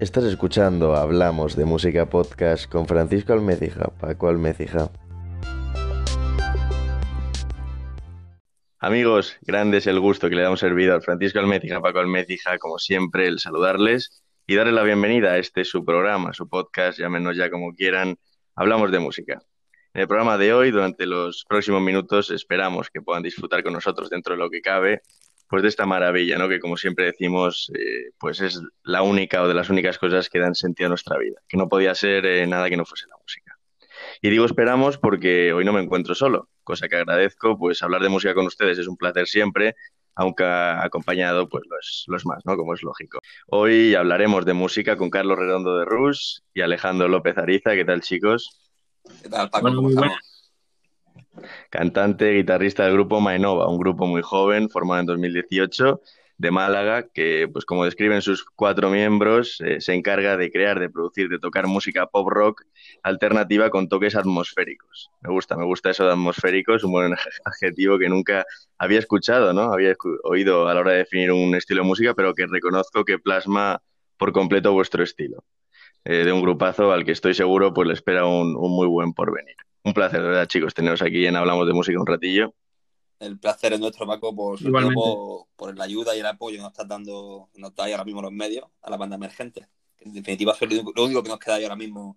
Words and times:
Estás 0.00 0.22
escuchando 0.22 0.94
Hablamos 0.94 1.56
de 1.56 1.64
Música 1.64 2.08
Podcast 2.08 2.70
con 2.70 2.86
Francisco 2.86 3.32
Almecija, 3.32 3.88
Paco 4.00 4.28
Almecija. 4.28 4.92
Amigos, 8.78 9.36
grande 9.42 9.78
es 9.78 9.88
el 9.88 9.98
gusto 9.98 10.28
que 10.28 10.36
le 10.36 10.42
damos 10.42 10.60
servido 10.60 10.94
al 10.94 11.02
Francisco 11.02 11.40
Almecija, 11.40 11.80
Paco 11.80 11.98
Almecija, 11.98 12.58
como 12.58 12.78
siempre, 12.78 13.26
el 13.26 13.40
saludarles 13.40 14.22
y 14.46 14.54
darles 14.54 14.74
la 14.74 14.84
bienvenida 14.84 15.32
a 15.32 15.38
este 15.38 15.64
su 15.64 15.84
programa, 15.84 16.32
su 16.32 16.48
podcast, 16.48 16.96
llámenos 16.96 17.36
ya 17.36 17.50
como 17.50 17.74
quieran, 17.74 18.18
Hablamos 18.54 18.92
de 18.92 19.00
Música. 19.00 19.42
En 19.94 20.02
el 20.02 20.06
programa 20.06 20.38
de 20.38 20.52
hoy, 20.54 20.70
durante 20.70 21.06
los 21.06 21.44
próximos 21.48 21.82
minutos, 21.82 22.30
esperamos 22.30 22.88
que 22.88 23.02
puedan 23.02 23.24
disfrutar 23.24 23.64
con 23.64 23.72
nosotros 23.72 24.10
dentro 24.10 24.34
de 24.34 24.38
lo 24.38 24.48
que 24.48 24.60
cabe 24.60 25.02
pues 25.48 25.62
de 25.62 25.68
esta 25.68 25.86
maravilla, 25.86 26.38
¿no? 26.38 26.48
Que 26.48 26.60
como 26.60 26.76
siempre 26.76 27.06
decimos, 27.06 27.70
eh, 27.74 28.10
pues 28.18 28.40
es 28.40 28.60
la 28.82 29.02
única 29.02 29.42
o 29.42 29.48
de 29.48 29.54
las 29.54 29.70
únicas 29.70 29.98
cosas 29.98 30.28
que 30.28 30.38
dan 30.38 30.54
sentido 30.54 30.86
a 30.86 30.90
nuestra 30.90 31.18
vida, 31.18 31.40
que 31.48 31.56
no 31.56 31.68
podía 31.68 31.94
ser 31.94 32.26
eh, 32.26 32.46
nada 32.46 32.68
que 32.68 32.76
no 32.76 32.84
fuese 32.84 33.06
la 33.08 33.16
música. 33.16 33.58
Y 34.20 34.30
digo 34.30 34.44
esperamos 34.44 34.98
porque 34.98 35.52
hoy 35.52 35.64
no 35.64 35.72
me 35.72 35.80
encuentro 35.80 36.14
solo, 36.14 36.48
cosa 36.64 36.88
que 36.88 36.96
agradezco, 36.96 37.58
pues 37.58 37.82
hablar 37.82 38.02
de 38.02 38.08
música 38.10 38.34
con 38.34 38.46
ustedes 38.46 38.78
es 38.78 38.88
un 38.88 38.96
placer 38.96 39.26
siempre, 39.26 39.74
aunque 40.14 40.44
acompañado 40.44 41.48
pues 41.48 41.64
los, 42.06 42.26
más, 42.26 42.44
¿no? 42.44 42.56
Como 42.56 42.74
es 42.74 42.82
lógico. 42.82 43.20
Hoy 43.46 43.94
hablaremos 43.94 44.44
de 44.44 44.52
música 44.52 44.96
con 44.96 45.10
Carlos 45.10 45.38
Redondo 45.38 45.78
de 45.78 45.84
Rus 45.84 46.42
y 46.52 46.60
Alejandro 46.60 47.08
López 47.08 47.38
Ariza. 47.38 47.74
¿Qué 47.74 47.84
tal, 47.84 48.02
chicos? 48.02 48.50
¿Qué 49.22 49.28
tal, 49.28 49.48
Paco? 49.48 49.70
muy 49.72 49.94
cantante, 51.70 52.32
guitarrista 52.32 52.84
del 52.84 52.94
grupo 52.94 53.20
Mainova, 53.20 53.68
un 53.68 53.78
grupo 53.78 54.06
muy 54.06 54.22
joven 54.22 54.68
formado 54.70 55.00
en 55.00 55.06
2018 55.06 56.00
de 56.38 56.52
Málaga, 56.52 57.08
que, 57.12 57.48
pues 57.52 57.64
como 57.64 57.84
describen 57.84 58.22
sus 58.22 58.44
cuatro 58.44 58.90
miembros, 58.90 59.60
eh, 59.60 59.80
se 59.80 59.94
encarga 59.94 60.36
de 60.36 60.52
crear, 60.52 60.78
de 60.78 60.88
producir, 60.88 61.28
de 61.28 61.40
tocar 61.40 61.66
música 61.66 62.06
pop 62.06 62.28
rock 62.28 62.62
alternativa 63.02 63.70
con 63.70 63.88
toques 63.88 64.14
atmosféricos. 64.14 65.10
Me 65.20 65.32
gusta, 65.32 65.56
me 65.56 65.64
gusta 65.64 65.90
eso 65.90 66.04
de 66.04 66.12
atmosférico, 66.12 66.76
es 66.76 66.84
un 66.84 66.92
buen 66.92 67.14
adjetivo 67.44 67.98
que 67.98 68.08
nunca 68.08 68.46
había 68.78 69.00
escuchado, 69.00 69.52
¿no? 69.52 69.72
Había 69.72 69.96
oído 70.22 70.68
a 70.68 70.74
la 70.74 70.80
hora 70.80 70.92
de 70.92 70.98
definir 70.98 71.32
un 71.32 71.56
estilo 71.56 71.82
de 71.82 71.88
música, 71.88 72.14
pero 72.14 72.34
que 72.34 72.46
reconozco 72.46 73.04
que 73.04 73.18
plasma 73.18 73.82
por 74.16 74.32
completo 74.32 74.72
vuestro 74.72 75.02
estilo. 75.02 75.44
Eh, 76.04 76.24
de 76.24 76.32
un 76.32 76.40
grupazo 76.40 76.92
al 76.92 77.04
que 77.04 77.12
estoy 77.12 77.34
seguro 77.34 77.74
pues 77.74 77.88
le 77.88 77.94
espera 77.94 78.26
un 78.26 78.54
muy 78.54 78.86
buen 78.86 79.12
porvenir. 79.12 79.56
Un 79.84 79.94
placer, 79.94 80.20
de 80.20 80.28
verdad, 80.28 80.46
chicos, 80.46 80.74
teneros 80.74 81.02
aquí 81.02 81.26
en 81.26 81.36
Hablamos 81.36 81.66
de 81.66 81.72
Música 81.72 81.98
un 81.98 82.06
ratillo. 82.06 82.54
El 83.20 83.38
placer 83.38 83.72
es 83.72 83.80
nuestro, 83.80 84.06
Paco, 84.06 84.34
por, 84.34 84.58
por, 85.56 85.76
la 85.76 85.84
ayuda 85.84 86.16
y 86.16 86.20
el 86.20 86.26
apoyo 86.26 86.56
que 86.56 86.62
nos 86.62 86.70
estás 86.70 86.86
dando, 86.86 87.48
nos 87.54 87.74
da 87.74 87.86
ahora 87.86 88.04
mismo 88.04 88.22
los 88.22 88.32
medios 88.32 88.66
a 88.82 88.90
la 88.90 88.96
banda 88.96 89.16
emergente. 89.16 89.66
en 89.98 90.12
definitiva 90.12 90.54
es 90.60 90.72
lo 90.94 91.04
único 91.04 91.22
que 91.22 91.28
nos 91.28 91.38
queda 91.38 91.56
ahora 91.56 91.74
mismo 91.74 92.16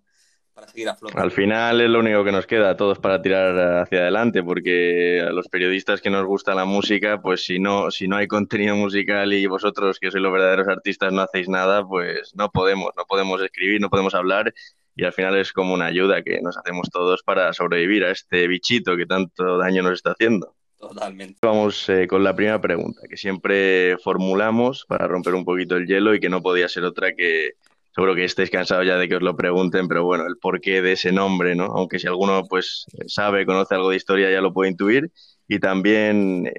para 0.54 0.68
seguir 0.68 0.88
a 0.88 0.94
flote. 0.94 1.18
Al 1.18 1.32
final 1.32 1.80
es 1.80 1.88
lo 1.88 2.00
único 2.00 2.22
que 2.22 2.30
nos 2.30 2.46
queda 2.46 2.70
a 2.70 2.76
todos 2.76 2.98
para 2.98 3.20
tirar 3.20 3.82
hacia 3.82 4.00
adelante, 4.00 4.42
porque 4.42 5.20
a 5.20 5.30
los 5.30 5.48
periodistas 5.48 6.00
que 6.00 6.10
nos 6.10 6.24
gusta 6.24 6.54
la 6.54 6.66
música, 6.66 7.20
pues 7.20 7.44
si 7.44 7.58
no, 7.58 7.90
si 7.90 8.06
no 8.06 8.16
hay 8.16 8.28
contenido 8.28 8.76
musical 8.76 9.32
y 9.32 9.46
vosotros 9.46 9.98
que 9.98 10.10
sois 10.10 10.22
los 10.22 10.32
verdaderos 10.32 10.68
artistas 10.68 11.12
no 11.12 11.22
hacéis 11.22 11.48
nada, 11.48 11.84
pues 11.84 12.32
no 12.36 12.50
podemos, 12.50 12.90
no 12.96 13.04
podemos 13.06 13.42
escribir, 13.42 13.80
no 13.80 13.90
podemos 13.90 14.14
hablar 14.14 14.52
y 14.94 15.04
al 15.04 15.12
final 15.12 15.36
es 15.36 15.52
como 15.52 15.74
una 15.74 15.86
ayuda 15.86 16.22
que 16.22 16.40
nos 16.42 16.56
hacemos 16.56 16.88
todos 16.90 17.22
para 17.22 17.52
sobrevivir 17.52 18.04
a 18.04 18.10
este 18.10 18.46
bichito 18.46 18.96
que 18.96 19.06
tanto 19.06 19.58
daño 19.58 19.82
nos 19.82 19.94
está 19.94 20.12
haciendo. 20.12 20.54
Totalmente. 20.78 21.38
Vamos 21.42 21.88
eh, 21.88 22.08
con 22.08 22.24
la 22.24 22.34
primera 22.34 22.60
pregunta 22.60 23.02
que 23.08 23.16
siempre 23.16 23.96
formulamos 23.98 24.84
para 24.88 25.06
romper 25.06 25.34
un 25.34 25.44
poquito 25.44 25.76
el 25.76 25.86
hielo 25.86 26.14
y 26.14 26.20
que 26.20 26.28
no 26.28 26.42
podía 26.42 26.68
ser 26.68 26.84
otra 26.84 27.14
que 27.14 27.52
seguro 27.94 28.14
que 28.14 28.24
estéis 28.24 28.50
cansados 28.50 28.86
ya 28.86 28.96
de 28.96 29.08
que 29.08 29.16
os 29.16 29.22
lo 29.22 29.36
pregunten, 29.36 29.86
pero 29.86 30.04
bueno, 30.04 30.26
el 30.26 30.38
porqué 30.38 30.82
de 30.82 30.92
ese 30.92 31.12
nombre, 31.12 31.54
¿no? 31.54 31.66
Aunque 31.66 31.98
si 31.98 32.06
alguno 32.06 32.42
pues 32.48 32.86
sabe, 33.06 33.46
conoce 33.46 33.74
algo 33.74 33.90
de 33.90 33.96
historia 33.96 34.30
ya 34.30 34.40
lo 34.40 34.52
puede 34.52 34.70
intuir 34.70 35.12
y 35.46 35.58
también 35.58 36.46
eh, 36.46 36.52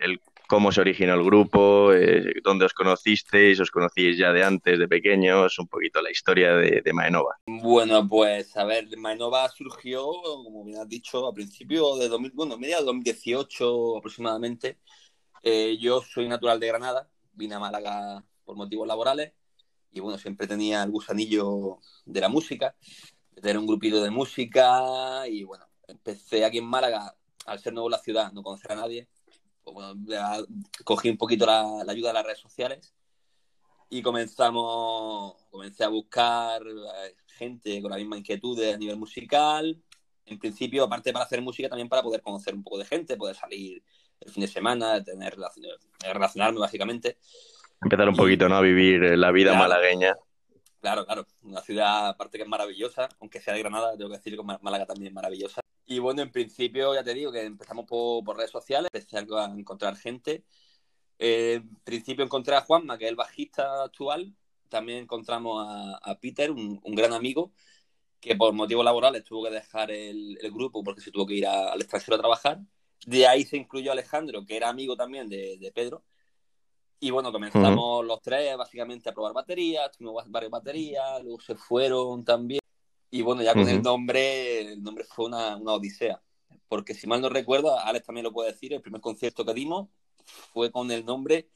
el 0.00 0.20
cómo 0.46 0.72
se 0.72 0.80
originó 0.80 1.14
el 1.14 1.24
grupo, 1.24 1.92
eh, 1.92 2.34
dónde 2.42 2.66
os 2.66 2.72
conocisteis, 2.72 3.60
os 3.60 3.70
conocíais 3.70 4.16
ya 4.16 4.32
de 4.32 4.44
antes, 4.44 4.78
de 4.78 4.88
pequeños, 4.88 5.58
un 5.58 5.68
poquito 5.68 6.00
la 6.00 6.10
historia 6.10 6.54
de, 6.54 6.82
de 6.82 6.92
Maenova. 6.92 7.36
Bueno, 7.46 8.06
pues 8.08 8.56
a 8.56 8.64
ver, 8.64 8.88
Maenova 8.96 9.48
surgió, 9.48 10.06
como 10.22 10.64
bien 10.64 10.78
has 10.78 10.88
dicho, 10.88 11.26
a 11.26 11.32
principio 11.32 11.96
de 11.96 12.08
2000, 12.08 12.32
bueno, 12.34 12.58
media 12.58 12.78
de 12.78 12.84
2018 12.84 13.98
aproximadamente. 13.98 14.78
Eh, 15.42 15.76
yo 15.78 16.02
soy 16.02 16.28
natural 16.28 16.58
de 16.58 16.66
Granada, 16.66 17.08
vine 17.32 17.54
a 17.54 17.58
Málaga 17.58 18.24
por 18.44 18.56
motivos 18.56 18.86
laborales 18.86 19.32
y 19.92 20.00
bueno, 20.00 20.18
siempre 20.18 20.46
tenía 20.46 20.82
el 20.82 20.90
gusanillo 20.90 21.78
de 22.04 22.20
la 22.20 22.28
música, 22.28 22.74
de 23.30 23.42
tener 23.42 23.58
un 23.58 23.66
grupito 23.66 24.02
de 24.02 24.10
música 24.10 25.26
y 25.28 25.44
bueno, 25.44 25.66
empecé 25.86 26.44
aquí 26.44 26.58
en 26.58 26.66
Málaga, 26.66 27.14
al 27.46 27.58
ser 27.58 27.72
nuevo 27.72 27.88
en 27.88 27.92
la 27.92 27.98
ciudad, 27.98 28.32
no 28.32 28.42
conocer 28.42 28.72
a 28.72 28.76
nadie, 28.76 29.08
cogí 30.84 31.08
un 31.08 31.16
poquito 31.16 31.46
la, 31.46 31.82
ayuda 31.88 32.08
de 32.08 32.14
las 32.14 32.24
redes 32.24 32.38
sociales 32.38 32.94
y 33.88 34.02
comenzamos, 34.02 35.34
comencé 35.50 35.84
a 35.84 35.88
buscar 35.88 36.62
eh, 36.62 37.16
gente 37.26 37.80
con 37.80 37.90
la 37.90 37.96
misma 37.96 38.18
inquietud 38.18 38.60
a 38.62 38.76
nivel 38.76 38.96
musical. 38.96 39.80
En 40.24 40.38
principio, 40.38 40.84
aparte 40.84 41.12
para 41.12 41.24
hacer 41.24 41.40
música, 41.40 41.68
también 41.68 41.88
para 41.88 42.02
poder 42.02 42.20
conocer 42.20 42.54
un 42.54 42.64
poco 42.64 42.78
de 42.78 42.84
gente, 42.84 43.16
poder 43.16 43.36
salir 43.36 43.82
el 44.20 44.32
fin 44.32 44.40
de 44.40 44.48
semana, 44.48 45.02
tener 45.04 45.36
relacionarme 46.02 46.58
básicamente. 46.58 47.18
Empezar 47.80 48.08
un 48.08 48.16
poquito, 48.16 48.48
¿no? 48.48 48.56
A 48.56 48.60
vivir 48.60 49.04
eh, 49.04 49.16
la 49.16 49.30
vida 49.30 49.54
malagueña. 49.54 50.16
Claro, 50.80 51.04
claro. 51.04 51.26
Una 51.42 51.60
ciudad, 51.60 52.08
aparte 52.08 52.38
que 52.38 52.44
es 52.44 52.48
maravillosa, 52.48 53.08
aunque 53.20 53.40
sea 53.40 53.54
de 53.54 53.60
Granada, 53.60 53.96
tengo 53.96 54.10
que 54.10 54.16
decir 54.16 54.36
que 54.36 54.42
Málaga 54.42 54.86
también 54.86 55.08
es 55.08 55.14
maravillosa. 55.14 55.60
Y 55.86 56.00
bueno, 56.00 56.22
en 56.22 56.32
principio, 56.32 56.94
ya 56.94 57.04
te 57.04 57.14
digo 57.14 57.30
que 57.30 57.42
empezamos 57.42 57.86
por, 57.86 58.36
redes 58.36 58.50
sociales, 58.50 58.90
empecé 58.92 59.18
a 59.18 59.44
encontrar 59.56 59.96
gente. 59.96 60.44
Eh, 61.18 61.54
en 61.62 61.76
principio 61.84 62.24
encontré 62.24 62.56
a 62.56 62.60
Juanma, 62.62 62.98
que 62.98 63.04
es 63.04 63.10
el 63.10 63.16
bajista 63.16 63.84
actual. 63.84 64.34
También 64.68 64.98
encontramos 64.98 65.64
a, 65.68 66.18
Peter, 66.20 66.50
un, 66.50 66.80
gran 66.86 67.12
amigo, 67.12 67.52
que 68.20 68.34
por 68.34 68.52
motivos 68.52 68.84
laborales 68.84 69.24
tuvo 69.24 69.44
que 69.44 69.50
dejar 69.50 69.92
el, 69.92 70.38
grupo 70.52 70.82
porque 70.82 71.00
se 71.00 71.12
tuvo 71.12 71.26
que 71.26 71.34
ir 71.34 71.46
al 71.46 71.80
extranjero 71.80 72.16
a 72.16 72.20
trabajar. 72.20 72.60
De 73.06 73.26
ahí 73.28 73.44
se 73.44 73.56
incluyó 73.56 73.92
Alejandro, 73.92 74.44
que 74.44 74.56
era 74.56 74.68
amigo 74.68 74.96
también 74.96 75.28
de, 75.28 75.70
Pedro. 75.72 76.04
Y 76.98 77.10
bueno, 77.10 77.30
comenzamos 77.30 78.04
los 78.04 78.20
tres 78.22 78.56
básicamente 78.56 79.08
a 79.08 79.12
probar 79.12 79.34
baterías, 79.34 79.92
tuvimos 79.92 80.24
varias 80.28 80.50
baterías, 80.50 81.22
luego 81.22 81.40
se 81.40 81.54
fueron 81.54 82.24
también. 82.24 82.60
Y 83.16 83.22
bueno, 83.22 83.42
ya 83.42 83.54
con 83.54 83.66
el 83.66 83.80
nombre, 83.80 84.72
el 84.72 84.82
nombre 84.82 85.02
fue 85.04 85.24
una, 85.24 85.56
odisea. 85.56 86.20
Porque 86.68 86.92
si 86.92 87.06
mal 87.06 87.22
no 87.22 87.30
recuerdo, 87.30 87.78
Alex 87.78 88.04
también 88.04 88.24
lo 88.24 88.32
puede 88.32 88.52
decir, 88.52 88.74
el 88.74 88.82
primer 88.82 89.00
concierto 89.00 89.42
que 89.42 89.54
dimos 89.54 89.88
fue 90.52 90.70
con 90.70 90.90
el 90.90 91.02
nombre 91.06 91.48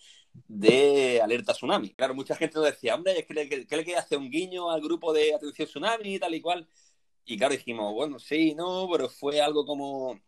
de 0.48 1.21
Alerta 1.21 1.53
Tsunami. 1.53 1.91
Claro, 1.91 2.15
mucha 2.15 2.34
gente 2.34 2.54
nos 2.56 2.65
decía, 2.65 2.94
hombre, 2.94 3.19
es 3.19 3.26
que 3.26 3.34
le, 3.34 3.66
que 3.66 3.76
le 3.76 3.97
hacer 3.97 4.16
un 4.16 4.31
guiño 4.31 4.71
al 4.71 4.81
grupo 4.81 5.12
de 5.12 5.34
Atención 5.34 5.69
Tsunami 5.69 6.15
y 6.15 6.19
tal 6.19 6.34
y 6.34 6.41
cual. 6.41 6.66
Y 7.26 7.37
claro, 7.37 7.53
dijimos, 7.53 7.92
bueno, 7.92 8.19
sí, 8.19 8.54
no, 8.54 8.88
pero 8.91 9.10
fue 9.10 9.42
algo 9.42 9.66
como 9.66 10.19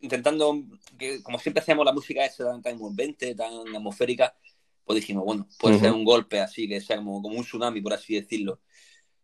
intentando, 0.00 0.62
que 0.96 1.20
como 1.20 1.40
siempre 1.40 1.62
hacíamos 1.62 1.84
la 1.84 1.92
música 1.92 2.24
esa 2.24 2.44
tan, 2.44 2.62
tan 2.62 2.74
envolvente, 2.74 3.34
tan 3.34 3.74
atmosférica, 3.74 4.36
pues 4.84 5.00
dijimos, 5.00 5.24
bueno, 5.24 5.48
puede 5.58 5.80
ser 5.80 5.90
un 5.90 6.04
golpe 6.04 6.38
así, 6.38 6.68
que 6.68 6.80
sea 6.80 6.98
como, 6.98 7.20
como 7.20 7.36
un 7.36 7.44
tsunami, 7.44 7.80
por 7.80 7.92
así 7.92 8.14
decirlo. 8.14 8.60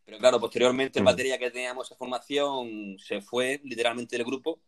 Pero 0.04 0.18
claro, 0.18 0.40
posteriormente 0.40 0.98
el 0.98 1.04
batería 1.04 1.38
que 1.38 1.50
teníamos 1.50 1.86
esa 1.86 1.96
formación 1.96 2.96
se 2.98 3.20
fue 3.20 3.60
literalmente 3.64 4.16
del 4.16 4.26
grupo. 4.26 4.60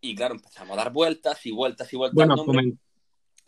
Y 0.00 0.14
claro, 0.14 0.34
empezamos 0.34 0.72
a 0.72 0.82
dar 0.82 0.92
vueltas 0.92 1.44
y 1.46 1.52
vueltas 1.52 1.92
y 1.92 1.96
vueltas. 1.96 2.14
Bueno, 2.14 2.76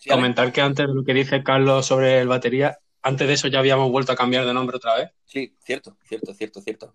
comentar 0.08 0.52
que 0.52 0.60
antes 0.60 0.86
de 0.86 0.94
lo 0.94 1.04
que 1.04 1.14
dice 1.14 1.42
Carlos 1.42 1.87
sobre 1.87 2.20
el 2.20 2.28
batería, 2.28 2.78
antes 3.02 3.26
de 3.26 3.34
eso 3.34 3.48
ya 3.48 3.58
habíamos 3.58 3.90
vuelto 3.90 4.12
a 4.12 4.16
cambiar 4.16 4.46
de 4.46 4.54
nombre 4.54 4.76
otra 4.76 4.96
vez. 4.96 5.10
Sí, 5.25 5.56
cierto, 5.64 5.96
cierto, 6.04 6.32
cierto, 6.34 6.60
cierto. 6.60 6.92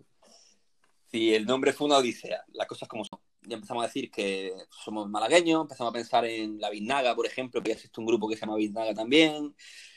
Sí, 1.10 1.34
el 1.34 1.46
nombre 1.46 1.72
fue 1.72 1.86
una 1.86 1.98
odisea, 1.98 2.44
las 2.52 2.66
cosas 2.66 2.88
como 2.88 3.04
son. 3.04 3.18
Ya 3.42 3.56
empezamos 3.56 3.82
a 3.82 3.86
decir 3.86 4.10
que 4.10 4.52
somos 4.70 5.08
malagueños, 5.08 5.62
empezamos 5.62 5.90
a 5.90 5.94
pensar 5.94 6.24
en 6.26 6.60
la 6.60 6.70
Biznaga, 6.70 7.14
por 7.14 7.26
ejemplo, 7.26 7.62
que 7.62 7.70
ya 7.70 7.74
existe 7.74 8.00
un 8.00 8.06
grupo 8.06 8.28
que 8.28 8.36
se 8.36 8.42
llama 8.42 8.56
Biznaga 8.56 8.94
también. 8.94 9.54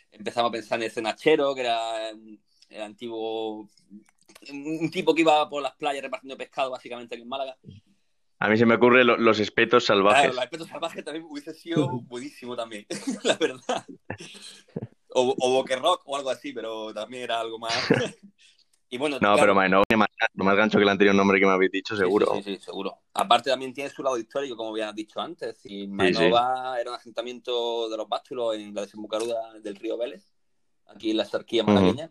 Empezamos 0.09 0.49
a 0.49 0.51
pensar 0.51 0.79
en 0.79 0.85
el 0.85 0.91
Cenachero, 0.91 1.53
que 1.53 1.61
era 1.61 2.11
el 2.71 2.81
antiguo, 2.81 3.67
un 4.49 4.91
tipo 4.91 5.13
que 5.13 5.21
iba 5.21 5.47
por 5.49 5.61
las 5.61 5.75
playas 5.75 6.03
repartiendo 6.03 6.37
pescado 6.37 6.71
básicamente 6.71 7.15
aquí 7.15 7.21
en 7.21 7.29
Málaga. 7.29 7.57
A 8.39 8.49
mí 8.49 8.57
se 8.57 8.65
me 8.65 8.73
ocurren 8.73 9.05
los 9.05 9.39
espetos 9.39 9.85
salvajes. 9.85 10.31
Claro, 10.31 10.33
los 10.33 10.43
espetos 10.45 10.67
salvajes 10.67 11.05
también 11.05 11.25
hubiese 11.29 11.53
sido 11.53 11.87
buenísimo 12.07 12.55
también, 12.55 12.87
la 13.23 13.35
verdad. 13.35 13.85
O, 15.09 15.35
o 15.37 15.51
Boque 15.51 15.75
Rock 15.75 16.01
o 16.05 16.17
algo 16.17 16.31
así, 16.31 16.51
pero 16.51 16.91
también 16.91 17.23
era 17.23 17.39
algo 17.39 17.59
más. 17.59 17.71
y 18.89 18.97
bueno, 18.97 19.19
no, 19.21 19.35
pero 19.35 19.53
más, 19.53 19.69
no, 19.69 19.83
más 20.33 20.55
gancho 20.55 20.79
que 20.79 20.83
el 20.83 20.89
anterior 20.89 21.13
nombre 21.13 21.39
que 21.39 21.45
me 21.45 21.51
habéis 21.51 21.71
dicho, 21.71 21.95
seguro. 21.95 22.33
Sí, 22.37 22.43
sí, 22.43 22.57
seguro. 22.57 22.97
Aparte 23.13 23.51
también 23.51 23.75
tiene 23.75 23.91
su 23.91 24.01
lado 24.01 24.17
histórico, 24.17 24.57
como 24.57 24.71
habías 24.71 24.95
dicho 24.95 25.21
antes. 25.21 25.59
Y 25.65 25.87
Mainova 25.87 26.81
era 26.81 26.89
un 26.89 26.95
asentamiento 26.95 27.89
de 27.89 27.97
los 27.97 28.09
bástulos 28.09 28.55
en 28.55 28.73
la 28.73 28.81
desembocadura 28.81 29.53
del 29.61 29.75
río 29.75 29.99
Vélez, 29.99 30.33
aquí 30.87 31.11
en 31.11 31.17
la 31.17 31.25
cerquía 31.25 31.63
malagueña. 31.63 32.09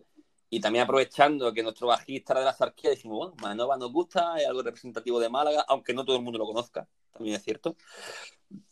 Y 0.53 0.61
también 0.61 0.83
aprovechando 0.83 1.53
que 1.55 1.63
nuestro 1.63 1.87
bajista 1.87 2.33
era 2.33 2.41
de 2.41 2.47
la 2.47 2.53
Sarquía, 2.53 2.91
dijimos, 2.91 3.19
bueno, 3.19 3.37
Manova 3.41 3.77
nos 3.77 3.93
gusta, 3.93 4.37
es 4.37 4.49
algo 4.49 4.63
representativo 4.63 5.21
de 5.21 5.29
Málaga, 5.29 5.65
aunque 5.69 5.95
no 5.95 6.05
todo 6.05 6.17
el 6.17 6.23
mundo 6.23 6.41
lo 6.41 6.47
conozca, 6.47 6.89
también 7.13 7.37
es 7.37 7.43
cierto. 7.45 7.77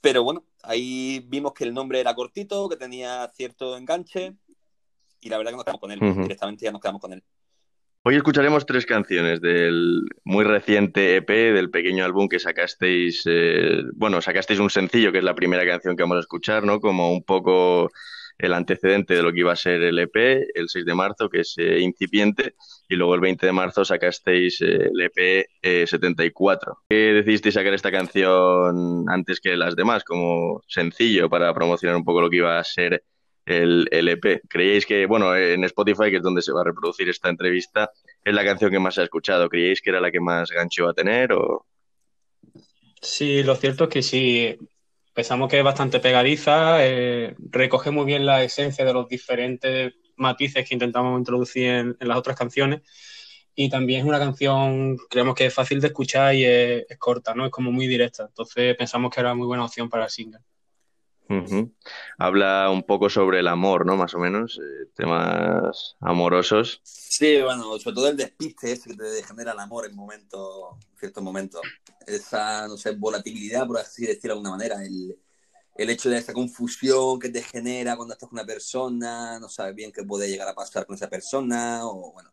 Pero 0.01 0.25
bueno, 0.25 0.45
ahí 0.65 1.25
vimos 1.29 1.53
que 1.53 1.63
el 1.63 1.73
nombre 1.73 2.01
era 2.01 2.17
cortito, 2.17 2.69
que 2.69 2.77
tenía 2.77 3.29
cierto 3.29 3.77
enganche, 3.77 4.35
y 5.21 5.29
la 5.29 5.39
verdad 5.39 5.53
que 5.53 5.57
nos 5.57 5.65
quedamos 5.65 5.81
con 5.81 5.93
él, 5.93 6.01
directamente 6.23 6.65
ya 6.65 6.73
nos 6.73 6.81
quedamos 6.81 7.01
con 7.01 7.13
él. 7.13 7.23
Hoy 8.03 8.17
escucharemos 8.17 8.67
tres 8.67 8.87
canciones 8.87 9.41
del 9.41 10.03
muy 10.25 10.45
reciente 10.45 11.17
EP, 11.17 11.29
del 11.29 11.71
pequeño 11.71 12.05
álbum 12.05 12.29
que 12.29 12.41
sacasteis, 12.41 13.23
eh, 13.27 13.83
bueno, 13.95 14.21
sacasteis 14.21 14.59
un 14.59 14.71
sencillo, 14.71 15.13
que 15.13 15.19
es 15.19 15.25
la 15.25 15.35
primera 15.35 15.65
canción 15.67 15.97
que 15.97 16.03
vamos 16.03 16.17
a 16.17 16.21
escuchar, 16.21 16.65
¿no? 16.65 16.81
Como 16.81 17.13
un 17.13 17.23
poco 17.23 17.91
el 18.39 18.55
antecedente 18.55 19.15
de 19.15 19.23
lo 19.23 19.33
que 19.33 19.41
iba 19.41 19.53
a 19.53 19.57
ser 19.57 19.83
el 19.83 19.99
EP, 19.99 20.17
el 20.55 20.69
6 20.69 20.85
de 20.85 20.95
marzo, 20.95 21.29
que 21.29 21.41
es 21.41 21.55
eh, 21.59 21.81
incipiente, 21.81 22.55
y 22.89 22.95
luego 22.95 23.15
el 23.15 23.21
20 23.21 23.47
de 23.47 23.53
marzo 23.53 23.85
sacasteis 23.85 24.61
eh, 24.61 24.91
el 24.93 25.01
EP 25.01 25.47
74. 25.87 26.79
¿Qué 26.89 27.13
decidisteis 27.13 27.55
sacar 27.55 27.75
esta 27.75 27.91
canción 27.91 29.05
antes 29.09 29.41
que 29.41 29.57
las 29.57 29.75
demás, 29.75 30.05
como 30.05 30.63
sencillo 30.69 31.29
para 31.29 31.53
promocionar 31.53 31.97
un 31.97 32.05
poco 32.05 32.21
lo 32.21 32.31
que 32.31 32.37
iba 32.37 32.59
a 32.59 32.65
ser 32.65 33.03
el, 33.49 34.09
EP. 34.09 34.43
¿Creíais 34.49 34.87
que, 34.87 35.07
bueno, 35.07 35.35
en 35.35 35.65
Spotify, 35.65 36.11
que 36.11 36.17
es 36.17 36.23
donde 36.23 36.43
se 36.43 36.53
va 36.53 36.61
a 36.61 36.65
reproducir 36.65 37.09
esta 37.09 37.29
entrevista, 37.29 37.91
es 38.25 38.35
la 38.35 38.45
canción 38.45 38.71
que 38.71 38.79
más 38.79 38.95
se 38.95 39.01
ha 39.01 39.05
escuchado? 39.05 39.49
¿Creíais 39.49 39.81
que 39.81 39.91
era 39.91 40.01
la 40.01 40.11
que 40.11 40.21
más 40.21 40.51
gancho 40.51 40.85
va 40.85 40.91
a 40.91 40.95
tener? 40.95 41.33
O... 41.33 41.67
Sí, 43.01 43.43
lo 43.43 43.55
cierto 43.57 43.85
es 43.85 43.91
que 43.91 44.03
sí. 44.03 44.59
Pensamos 45.19 45.51
que 45.51 45.59
es 45.59 45.65
bastante 45.65 45.99
pegadiza, 45.99 46.87
eh, 46.87 47.35
recoge 47.41 47.91
muy 47.91 48.05
bien 48.05 48.25
la 48.25 48.45
esencia 48.45 48.85
de 48.85 48.93
los 48.93 49.09
diferentes 49.09 49.95
matices 50.15 50.65
que 50.65 50.77
intentamos 50.77 51.19
introducir 51.19 51.65
en, 51.67 51.97
las 51.99 52.19
otras 52.19 52.37
canciones. 52.37 52.83
Y 53.53 53.69
también 53.69 54.03
es 54.03 54.07
una 54.07 54.21
canción, 54.21 54.97
creemos 55.11 55.35
que 55.35 55.47
es 55.47 55.53
fácil 55.53 55.81
de 55.81 55.89
escuchar 55.89 56.37
y 56.37 56.45
es, 56.45 56.85
es 56.89 56.99
corta, 56.99 57.35
¿no? 57.35 57.47
Es 57.47 57.51
como 57.51 57.73
muy 57.73 57.89
directa. 57.89 58.27
Entonces 58.29 58.77
pensamos 58.77 59.13
que 59.13 59.19
era 59.19 59.35
muy 59.35 59.49
buena 59.49 59.65
opción 59.65 59.91
para 59.91 60.05
el 60.05 60.11
single. 60.11 60.39
Habla 62.19 62.71
un 62.71 62.83
poco 62.83 63.11
sobre 63.11 63.41
el 63.41 63.49
amor, 63.49 63.87
¿no? 63.87 63.97
Más 63.97 64.15
o 64.15 64.19
menos, 64.19 64.59
eh, 64.59 64.87
temas 64.95 65.97
amorosos. 66.01 66.81
Sí, 66.83 67.41
bueno, 67.43 67.79
sobre 67.79 67.95
todo 67.95 68.09
el 68.09 68.17
despiste 68.17 68.73
ese 68.73 68.91
que 68.91 68.97
te 68.97 69.23
genera 69.23 69.53
el 69.53 69.59
amor 69.59 69.87
en 69.87 69.95
momentos, 69.95 70.77
en 70.93 70.99
ciertos 70.99 71.23
momentos. 71.23 71.61
Esa, 72.07 72.67
no 72.69 72.77
sé, 72.77 72.93
volatilidad, 72.93 73.67
por 73.67 73.79
así 73.79 74.07
decirlo 74.07 74.35
de 74.35 74.39
alguna 74.39 74.51
manera. 74.51 74.83
El, 74.83 75.19
el 75.77 75.91
hecho 75.91 76.11
de 76.11 76.19
esa 76.19 76.33
confusión 76.33 77.19
que 77.19 77.29
te 77.29 77.43
genera 77.43 77.97
cuando 77.97 78.15
estás 78.15 78.29
con 78.29 78.39
una 78.39 78.47
persona, 78.47 79.39
no 79.39 79.49
sabes 79.49 79.75
bien 79.75 79.93
qué 79.93 80.03
puede 80.03 80.29
llegar 80.29 80.49
a 80.49 80.55
pasar 80.55 80.87
con 80.87 80.97
esa 80.97 81.09
persona, 81.09 81.87
o 81.87 82.13
bueno. 82.13 82.31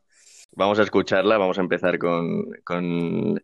Vamos 0.58 0.80
a 0.80 0.84
escucharla, 0.84 1.38
vamos 1.38 1.58
a 1.58 1.62
empezar 1.62 2.00
con, 2.00 3.44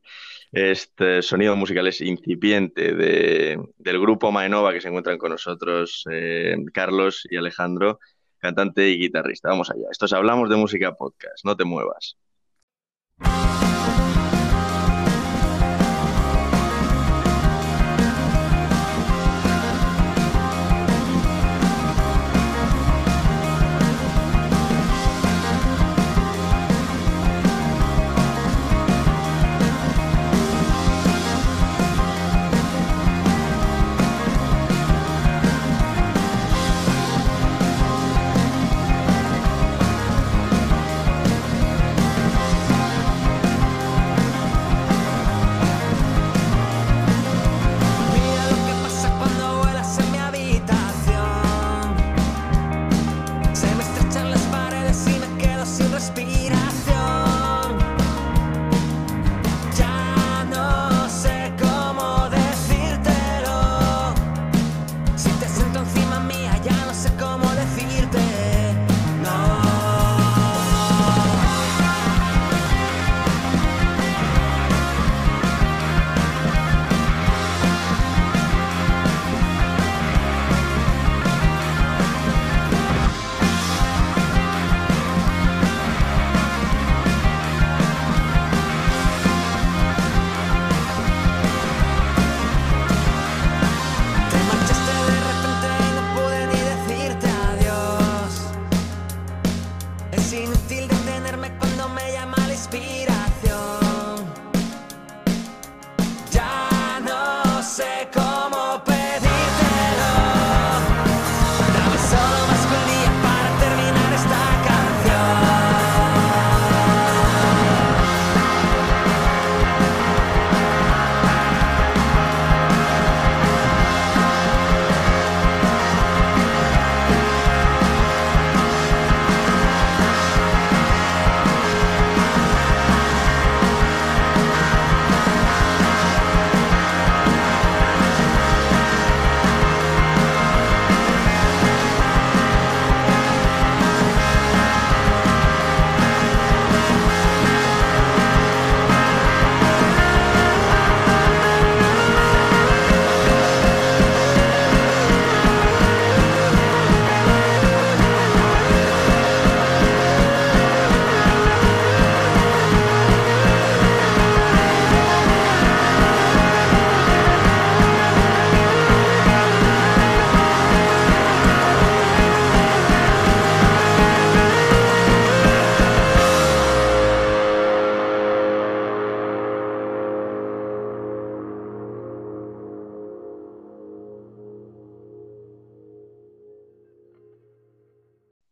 este 0.54 1.22
sonido 1.22 1.56
musical 1.58 1.88
es 1.88 2.00
incipiente 2.00 2.94
del 2.94 4.00
grupo 4.00 4.32
Maenova 4.32 4.72
que 4.72 4.80
se 4.80 4.88
encuentran 4.88 5.18
con 5.18 5.32
nosotros 5.32 6.06
eh, 6.10 6.56
Carlos 6.74 7.28
y 7.30 7.36
Alejandro, 7.36 8.00
cantante 8.38 8.90
y 8.90 8.98
guitarrista. 8.98 9.50
Vamos 9.50 9.70
allá. 9.70 9.88
Estos 9.92 10.14
hablamos 10.14 10.50
de 10.50 10.56
música 10.56 10.94
podcast. 10.94 11.44
No 11.44 11.58
te 11.58 11.66
muevas. 11.66 12.18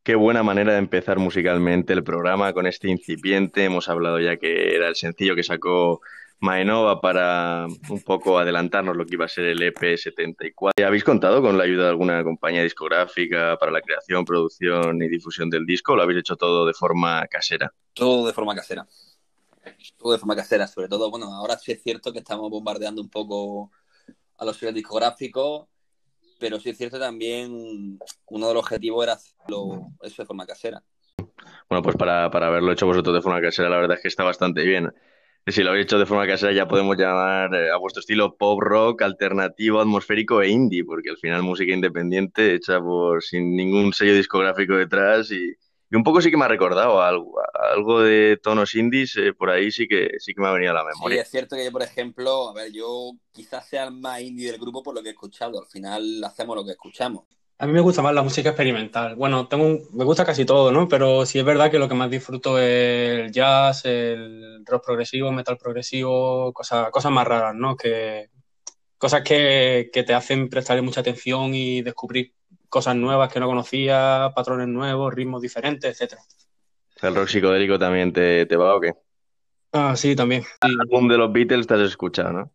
Qué 0.10 0.16
buena 0.16 0.42
manera 0.42 0.74
de 0.74 0.80
empezar 0.80 1.20
musicalmente 1.20 1.94
el 1.94 2.04
programa 2.04 2.52
con 2.52 2.66
este 2.66 2.90
incipiente. 2.90 3.66
Hemos 3.66 3.90
hablado 3.90 4.20
ya 4.20 4.38
que 4.38 4.76
era 4.76 4.88
el 4.88 4.96
sencillo 4.96 5.36
que 5.36 5.44
sacó 5.44 6.02
Maenova 6.40 7.00
para 7.00 7.68
un 7.92 8.02
poco 8.02 8.40
adelantarnos 8.40 8.98
lo 8.98 9.06
que 9.06 9.14
iba 9.14 9.26
a 9.26 9.28
ser 9.28 9.46
el 9.46 9.62
EP 9.62 9.96
74. 9.96 10.84
¿Habéis 10.84 11.04
contado 11.04 11.44
con 11.44 11.60
la 11.60 11.66
ayuda 11.66 11.84
de 11.84 11.90
alguna 11.90 12.24
compañía 12.24 12.64
discográfica 12.64 13.56
para 13.60 13.72
la 13.72 13.82
creación, 13.82 14.26
producción 14.26 15.00
y 15.00 15.10
difusión 15.10 15.48
del 15.52 15.68
disco 15.68 15.94
o 15.94 15.96
lo 15.96 16.02
habéis 16.02 16.22
hecho 16.22 16.38
todo 16.38 16.66
de 16.66 16.74
forma 16.74 17.28
casera? 17.28 17.72
Todo 17.94 18.26
de 18.26 18.34
forma 18.34 18.56
casera. 18.56 18.88
Todo 19.96 20.14
de 20.14 20.18
forma 20.18 20.36
casera, 20.36 20.66
sobre 20.66 20.88
todo, 20.88 21.12
bueno, 21.12 21.28
ahora 21.36 21.56
sí 21.60 21.72
es 21.72 21.84
cierto 21.84 22.12
que 22.12 22.18
estamos 22.18 22.50
bombardeando 22.50 23.00
un 23.00 23.10
poco 23.10 23.70
a 24.40 24.46
los 24.46 24.58
sellos 24.58 24.74
discográficos, 24.74 25.68
pero 26.40 26.60
sí 26.60 26.70
es 26.70 26.78
cierto 26.78 27.00
también 27.00 28.00
uno 28.28 28.48
de 28.48 28.54
los 28.54 28.64
objetivos 28.64 29.04
era 29.04 29.14
hacerlo 29.14 29.92
eso 30.02 30.22
de 30.22 30.26
forma 30.26 30.46
casera. 30.46 30.82
Bueno, 31.70 31.84
pues 31.84 31.96
para, 31.96 32.32
para 32.32 32.48
haberlo 32.48 32.72
hecho 32.72 32.86
vosotros 32.86 33.16
de 33.16 33.22
forma 33.22 33.42
casera, 33.42 33.70
la 33.70 33.78
verdad 33.78 33.98
es 33.98 34.02
que 34.02 34.08
está 34.08 34.24
bastante 34.24 34.64
bien. 34.64 34.92
Si 35.46 35.64
lo 35.64 35.72
habéis 35.72 35.86
hecho 35.86 35.98
de 36.00 36.06
forma 36.06 36.28
casera, 36.28 36.52
ya 36.52 36.68
podemos 36.68 36.98
llamar 36.98 37.54
eh, 37.56 37.72
a 37.72 37.78
vuestro 37.78 38.02
estilo 38.02 38.36
pop 38.38 38.60
rock, 38.62 39.02
alternativo, 39.02 39.80
atmosférico 39.80 40.42
e 40.42 40.50
indie, 40.50 40.84
porque 40.86 41.10
al 41.10 41.18
final 41.18 41.44
música 41.44 41.74
independiente 41.74 42.54
hecha 42.54 42.80
por 42.80 43.24
sin 43.24 43.56
ningún 43.56 43.94
sello 43.94 44.16
discográfico 44.16 44.76
detrás 44.76 45.32
y, 45.32 45.56
un 45.96 46.04
poco 46.04 46.22
sí 46.22 46.30
que 46.30 46.38
me 46.38 46.46
ha 46.46 46.48
recordado 46.48 47.02
algo, 47.02 47.42
algo 47.54 48.02
de 48.02 48.38
tonos 48.42 48.76
indies, 48.76 49.18
eh, 49.18 49.34
por 49.34 49.50
ahí 49.50 49.72
sí 49.72 49.88
que 49.88 50.12
sí 50.20 50.34
que 50.34 50.42
me 50.42 50.48
ha 50.48 50.52
venido 50.52 50.72
a 50.72 50.76
la 50.76 50.84
memoria. 50.84 51.18
Sí, 51.18 51.22
es 51.22 51.30
cierto 51.30 51.56
que 51.56 51.66
yo, 51.66 51.72
por 51.72 51.82
ejemplo, 51.82 52.50
a 52.50 52.54
ver, 52.54 52.72
yo 52.72 53.12
quizás 53.32 53.68
sea 53.68 53.86
el 53.86 53.92
más 53.92 54.22
indie 54.22 54.52
del 54.52 54.60
grupo 54.60 54.84
por 54.84 54.94
lo 54.94 55.02
que 55.02 55.10
he 55.10 55.12
escuchado, 55.12 55.60
al 55.60 55.68
final 55.68 56.24
hacemos 56.24 56.56
lo 56.56 56.66
que 56.66 56.72
escuchamos. 56.72 57.24
A 57.62 57.68
mí 57.68 57.74
me 57.74 57.82
gusta 57.82 58.02
más 58.02 58.14
la 58.14 58.24
música 58.24 58.50
experimental. 58.50 59.16
Bueno, 59.18 59.50
tengo 59.50 59.80
me 59.92 60.06
gusta 60.06 60.24
casi 60.24 60.46
todo, 60.46 60.72
¿no? 60.72 60.88
Pero 60.88 61.26
sí 61.26 61.40
es 61.40 61.44
verdad 61.44 61.70
que 61.70 61.78
lo 61.78 61.90
que 61.90 61.96
más 61.96 62.10
disfruto 62.10 62.58
es 62.58 63.20
el 63.20 63.32
jazz, 63.34 63.84
el 63.84 64.64
rock 64.66 64.86
progresivo, 64.86 65.30
metal 65.34 65.58
progresivo, 65.58 66.54
cosas, 66.54 66.90
cosas 66.90 67.12
más 67.12 67.28
raras, 67.28 67.54
¿no? 67.56 67.76
Que, 67.76 68.30
cosas 69.00 69.24
que, 69.24 69.90
te 69.92 70.14
hacen 70.14 70.50
prestarle 70.50 70.84
mucha 70.84 71.02
atención 71.02 71.56
y 71.56 71.82
descubrir 71.82 72.34
cosas 72.70 72.96
nuevas 72.96 73.32
que 73.32 73.40
no 73.40 73.48
conocía, 73.48 74.32
patrones 74.36 74.68
nuevos, 74.68 75.14
ritmos 75.14 75.42
diferentes, 75.42 75.92
etcétera. 75.92 76.22
¿El 77.02 77.16
rock 77.16 77.28
psicodélico 77.28 77.80
también 77.80 78.14
te, 78.14 78.46
te 78.46 78.56
va 78.56 78.76
o 78.76 78.80
qué? 78.80 78.94
Ah, 79.72 79.96
sí, 79.96 80.16
también. 80.16 80.44
El 80.62 80.80
álbum 80.80 81.08
de 81.08 81.18
los 81.18 81.32
Beatles 81.32 81.68
te 81.68 81.74
has 81.76 81.82
escuchado, 81.82 82.32
¿no? 82.32 82.52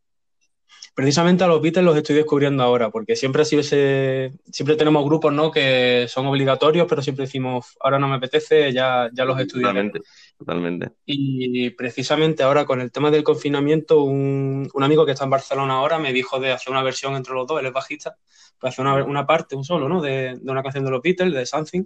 precisamente 0.94 1.42
a 1.42 1.48
los 1.48 1.60
Beatles 1.60 1.84
los 1.84 1.96
estoy 1.96 2.16
descubriendo 2.16 2.62
ahora, 2.62 2.90
porque 2.90 3.16
siempre 3.16 3.42
ha 3.42 3.44
sido 3.44 3.60
ese, 3.60 4.32
siempre 4.50 4.76
tenemos 4.76 5.04
grupos 5.04 5.32
¿no? 5.32 5.50
que 5.50 6.06
son 6.08 6.26
obligatorios, 6.26 6.86
pero 6.88 7.02
siempre 7.02 7.24
decimos, 7.24 7.76
ahora 7.80 7.98
no 7.98 8.08
me 8.08 8.16
apetece, 8.16 8.72
ya, 8.72 9.10
ya 9.12 9.24
los 9.24 9.38
estudiaré. 9.38 9.90
Totalmente, 9.90 10.00
totalmente. 10.38 10.92
Y 11.06 11.70
precisamente 11.70 12.42
ahora 12.42 12.64
con 12.64 12.80
el 12.80 12.90
tema 12.90 13.10
del 13.10 13.22
confinamiento, 13.22 14.02
un, 14.02 14.68
un, 14.72 14.82
amigo 14.82 15.06
que 15.06 15.12
está 15.12 15.24
en 15.24 15.30
Barcelona 15.30 15.74
ahora 15.74 15.98
me 15.98 16.12
dijo 16.12 16.38
de 16.40 16.52
hacer 16.52 16.72
una 16.72 16.82
versión 16.82 17.14
entre 17.14 17.34
los 17.34 17.46
dos, 17.46 17.60
él 17.60 17.66
es 17.66 17.72
bajista, 17.72 18.16
pues 18.58 18.72
hacer 18.72 18.84
una, 18.84 19.04
una 19.04 19.26
parte, 19.26 19.56
un 19.56 19.64
solo, 19.64 19.88
¿no? 19.88 20.00
De, 20.00 20.38
de, 20.40 20.50
una 20.50 20.62
canción 20.62 20.84
de 20.84 20.90
los 20.90 21.02
Beatles, 21.02 21.34
de 21.34 21.46
Something. 21.46 21.84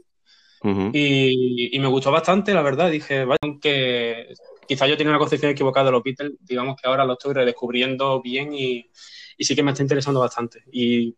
y, 0.93 1.77
y, 1.77 1.79
me 1.79 1.87
gustó 1.87 2.11
bastante, 2.11 2.53
la 2.53 2.63
verdad. 2.63 2.91
Dije, 2.91 3.25
vaya, 3.25 3.39
que 3.61 4.35
quizá 4.69 4.87
yo 4.87 4.97
tenía 4.97 5.11
una 5.11 5.19
concepción 5.19 5.51
equivocada 5.51 5.87
de 5.87 5.93
los 5.93 6.03
Beatles, 6.03 6.35
digamos 6.41 6.77
que 6.81 6.87
ahora 6.87 7.05
lo 7.05 7.15
estoy 7.15 7.33
redescubriendo 7.33 8.21
bien 8.21 8.53
y, 8.53 8.91
sí 9.39 9.57
que 9.57 9.63
me 9.63 9.71
está 9.71 9.83
interesando 9.83 10.21
bastante. 10.21 10.63
Y 10.71 11.17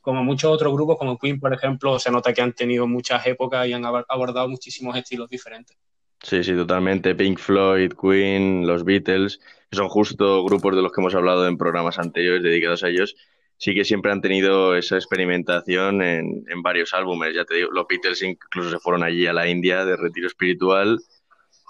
como 0.00 0.24
muchos 0.24 0.50
otros 0.50 0.72
grupos, 0.72 0.96
como 0.96 1.18
Queen, 1.18 1.38
por 1.38 1.52
ejemplo, 1.52 1.98
se 1.98 2.10
nota 2.10 2.32
que 2.32 2.40
han 2.40 2.54
tenido 2.54 2.86
muchas 2.86 3.26
épocas 3.26 3.66
y 3.66 3.72
han 3.72 3.84
abordado 3.84 4.48
muchísimos 4.48 4.96
estilos 4.96 5.28
diferentes. 5.28 5.76
Sí, 6.22 6.42
sí, 6.42 6.54
totalmente. 6.54 7.14
Pink 7.14 7.38
Floyd, 7.38 7.92
Queen, 8.00 8.66
los 8.66 8.84
Beatles, 8.84 9.38
que 9.70 9.76
son 9.76 9.88
justo 9.88 10.44
grupos 10.44 10.74
de 10.74 10.82
los 10.82 10.92
que 10.92 11.00
hemos 11.00 11.14
hablado 11.14 11.46
en 11.46 11.58
programas 11.58 11.98
anteriores 11.98 12.42
dedicados 12.42 12.82
a 12.84 12.88
ellos, 12.88 13.16
sí 13.58 13.74
que 13.74 13.84
siempre 13.84 14.12
han 14.12 14.20
tenido 14.20 14.76
esa 14.76 14.96
experimentación 14.96 16.02
en, 16.02 16.44
en 16.48 16.62
varios 16.62 16.94
álbumes. 16.94 17.34
Ya 17.34 17.44
te 17.44 17.56
digo, 17.56 17.70
los 17.70 17.86
Beatles 17.88 18.22
incluso 18.22 18.70
se 18.70 18.78
fueron 18.78 19.02
allí 19.02 19.26
a 19.26 19.32
la 19.32 19.48
India 19.48 19.84
de 19.84 19.96
retiro 19.96 20.26
espiritual 20.26 20.98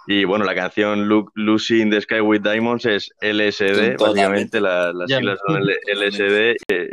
y 0.07 0.25
bueno, 0.25 0.45
la 0.45 0.55
canción 0.55 1.09
Lucy 1.35 1.81
in 1.83 1.91
the 1.91 2.01
Sky 2.01 2.21
with 2.21 2.41
Diamonds 2.41 2.87
es 2.87 3.11
LSD, 3.21 3.97
básicamente 3.99 4.61
las 4.61 4.95
siglas 5.07 5.39
son 5.47 5.63
LSD. 5.63 6.57
Eh, 6.69 6.89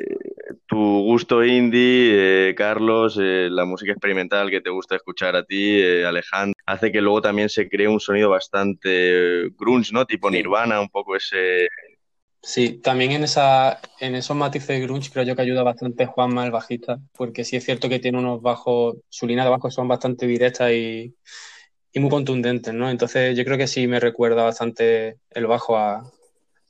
tu 0.74 1.04
gusto 1.04 1.44
indie, 1.44 2.50
eh, 2.50 2.56
Carlos, 2.56 3.18
eh, 3.22 3.48
la 3.52 3.64
música 3.66 3.92
experimental 3.92 4.50
que 4.50 4.62
te 4.62 4.70
gusta 4.70 4.96
escuchar 4.96 5.36
a 5.36 5.44
ti, 5.44 5.82
Alejandro, 6.04 6.60
hace 6.66 6.92
que 6.92 7.02
luego 7.02 7.22
también 7.22 7.50
se 7.50 7.70
cree 7.70 7.88
un 7.88 8.00
sonido 8.00 8.30
bastante 8.30 9.50
grunge, 9.58 9.94
¿no? 9.94 10.06
Tipo 10.06 10.32
Nirvana, 10.32 10.82
un 10.82 10.90
poco 10.90 11.16
ese... 11.16 11.68
Sí, 12.42 12.80
también 12.82 13.12
en, 13.12 13.24
esa, 13.24 13.80
en 14.00 14.16
esos 14.16 14.36
matices 14.36 14.82
grunge 14.82 15.10
creo 15.12 15.24
yo 15.24 15.36
que 15.36 15.44
ayuda 15.44 15.64
bastante 15.64 16.08
Juanma, 16.08 16.44
el 16.44 16.52
bajista, 16.52 17.00
porque 17.16 17.46
sí 17.46 17.56
es 17.56 17.64
cierto 17.64 17.88
que 17.88 18.00
tiene 18.00 18.18
unos 18.18 18.42
bajos, 18.42 18.98
su 19.08 19.28
línea 19.28 19.46
de 19.46 19.52
bajos 19.52 19.74
son 19.74 19.88
bastante 19.88 20.28
directas 20.28 20.72
y 20.72 21.16
y 21.94 22.00
muy 22.00 22.10
contundentes, 22.10 22.74
¿no? 22.74 22.90
Entonces 22.90 23.38
yo 23.38 23.46
creo 23.46 23.58
que 23.58 23.68
sí 23.68 23.88
me 23.88 24.00
recuerda 24.00 24.44
bastante 24.44 25.20
el 25.30 25.46
bajo 25.46 25.78
a, 25.78 26.12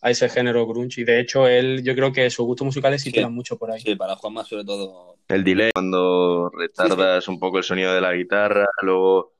a 0.03 0.09
ese 0.09 0.27
género 0.27 0.67
grunge 0.67 1.01
y 1.01 1.03
de 1.05 1.21
hecho 1.21 1.47
él 1.47 1.81
yo 1.81 1.95
creo 1.95 2.11
que 2.11 2.29
sus 2.29 2.45
gustos 2.45 2.65
musicales 2.65 3.01
sí, 3.01 3.09
sí 3.09 3.25
mucho 3.25 3.57
por 3.57 3.71
ahí. 3.71 3.79
Sí, 3.79 3.95
para 3.95 4.17
Juanma 4.17 4.43
sobre 4.43 4.65
todo. 4.65 5.15
El 5.29 5.45
delay, 5.45 5.71
cuando 5.73 6.49
retardas 6.49 7.25
un 7.29 7.39
poco 7.39 7.57
el 7.57 7.63
sonido 7.63 7.93
de 7.93 8.01
la 8.01 8.13
guitarra, 8.13 8.67
luego 8.81 9.33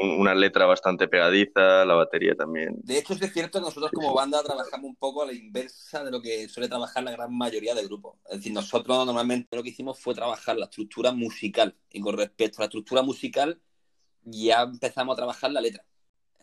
una 0.00 0.36
letra 0.36 0.66
bastante 0.66 1.08
pegadiza, 1.08 1.84
la 1.84 1.94
batería 1.94 2.36
también. 2.36 2.76
De 2.84 2.98
hecho 2.98 3.14
es 3.14 3.32
cierto 3.32 3.58
que 3.58 3.64
nosotros 3.64 3.90
como 3.92 4.14
banda 4.14 4.40
trabajamos 4.44 4.88
un 4.88 4.96
poco 4.96 5.22
a 5.22 5.26
la 5.26 5.32
inversa 5.32 6.04
de 6.04 6.12
lo 6.12 6.22
que 6.22 6.48
suele 6.48 6.68
trabajar 6.68 7.02
la 7.02 7.10
gran 7.10 7.36
mayoría 7.36 7.74
de 7.74 7.84
grupos. 7.84 8.18
Es 8.30 8.36
decir, 8.36 8.52
nosotros 8.52 9.04
normalmente 9.04 9.56
lo 9.56 9.64
que 9.64 9.70
hicimos 9.70 9.98
fue 9.98 10.14
trabajar 10.14 10.56
la 10.56 10.66
estructura 10.66 11.10
musical 11.10 11.74
y 11.90 12.00
con 12.00 12.16
respecto 12.16 12.58
a 12.58 12.60
la 12.62 12.66
estructura 12.66 13.02
musical 13.02 13.60
ya 14.22 14.62
empezamos 14.62 15.14
a 15.14 15.16
trabajar 15.16 15.50
la 15.50 15.60
letra. 15.60 15.84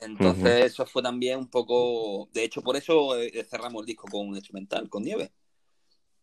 Entonces 0.02 0.66
eso 0.66 0.86
fue 0.86 1.02
también 1.02 1.40
un 1.40 1.48
poco... 1.48 2.30
De 2.34 2.44
hecho, 2.44 2.62
por 2.62 2.76
eso 2.76 3.18
eh, 3.18 3.46
cerramos 3.50 3.82
el 3.82 3.88
disco 3.88 4.08
con 4.10 4.28
un 4.28 4.36
instrumental, 4.36 4.90
con 4.90 5.04
Nieve. 5.04 5.32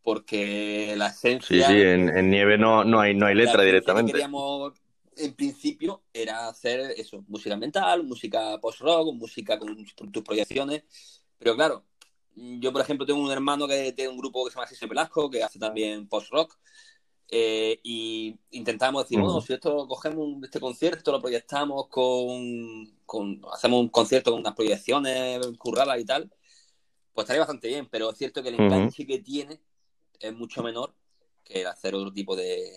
Porque 0.03 0.95
la 0.97 1.09
esencia... 1.09 1.67
Sí, 1.67 1.73
sí, 1.73 1.81
en, 1.81 2.31
Nieve 2.31 2.59
no, 2.59 2.85
no, 2.85 3.01
hay, 3.01 3.15
no 3.15 3.27
hay 3.27 3.35
letra 3.35 3.63
directamente. 3.63 4.13
Que 4.13 4.19
queríamos, 4.19 4.75
en 5.17 5.35
principio, 5.35 6.03
era 6.13 6.49
hacer 6.49 6.95
eso, 6.97 7.25
música 7.29 7.57
mental, 7.57 8.05
música 8.05 8.59
post-rock, 8.61 9.15
música 9.15 9.59
con 9.59 10.13
tus 10.13 10.23
proyecciones. 10.23 10.83
Pero 11.39 11.55
claro, 11.57 11.85
yo, 12.35 12.73
por 12.73 12.83
ejemplo, 12.83 13.07
tengo 13.07 13.21
un 13.21 13.31
hermano 13.31 13.67
que 13.67 13.93
tiene 13.93 14.11
un 14.11 14.19
grupo 14.19 14.45
que 14.45 14.51
se 14.51 14.57
llama 14.57 14.69
José 14.69 14.87
Velasco, 14.87 15.31
que 15.31 15.43
hace 15.43 15.59
también 15.59 16.09
post-rock. 16.09 16.59
Eh, 17.35 17.81
y 17.83 18.39
intentamos 18.51 19.05
decir, 19.05 19.19
bueno, 19.19 19.41
si 19.41 19.55
esto 19.55 19.89
cogemos 19.89 20.45
este 20.45 20.61
concierto, 20.61 21.13
lo 21.13 21.19
proyectamos 21.19 21.89
con, 21.89 22.95
hacemos 23.51 23.81
un 23.81 23.89
concierto 23.89 24.33
con 24.33 24.41
unas 24.41 24.55
proyecciones 24.55 25.41
curradas 25.57 25.99
y 25.99 26.05
tal, 26.05 26.31
pues 27.15 27.25
estaría 27.25 27.41
bastante 27.41 27.69
bien, 27.69 27.89
pero 27.91 28.11
es 28.11 28.19
cierto 28.19 28.43
que 28.43 28.51
el 28.51 28.61
enganche 28.61 29.07
que 29.07 29.21
tiene 29.21 29.63
es 30.21 30.35
mucho 30.35 30.63
menor 30.63 30.95
que 31.43 31.63
el 31.63 31.69
hacer 31.69 31.95
otro 31.95 32.13
tipo 32.13 32.37
de, 32.37 32.71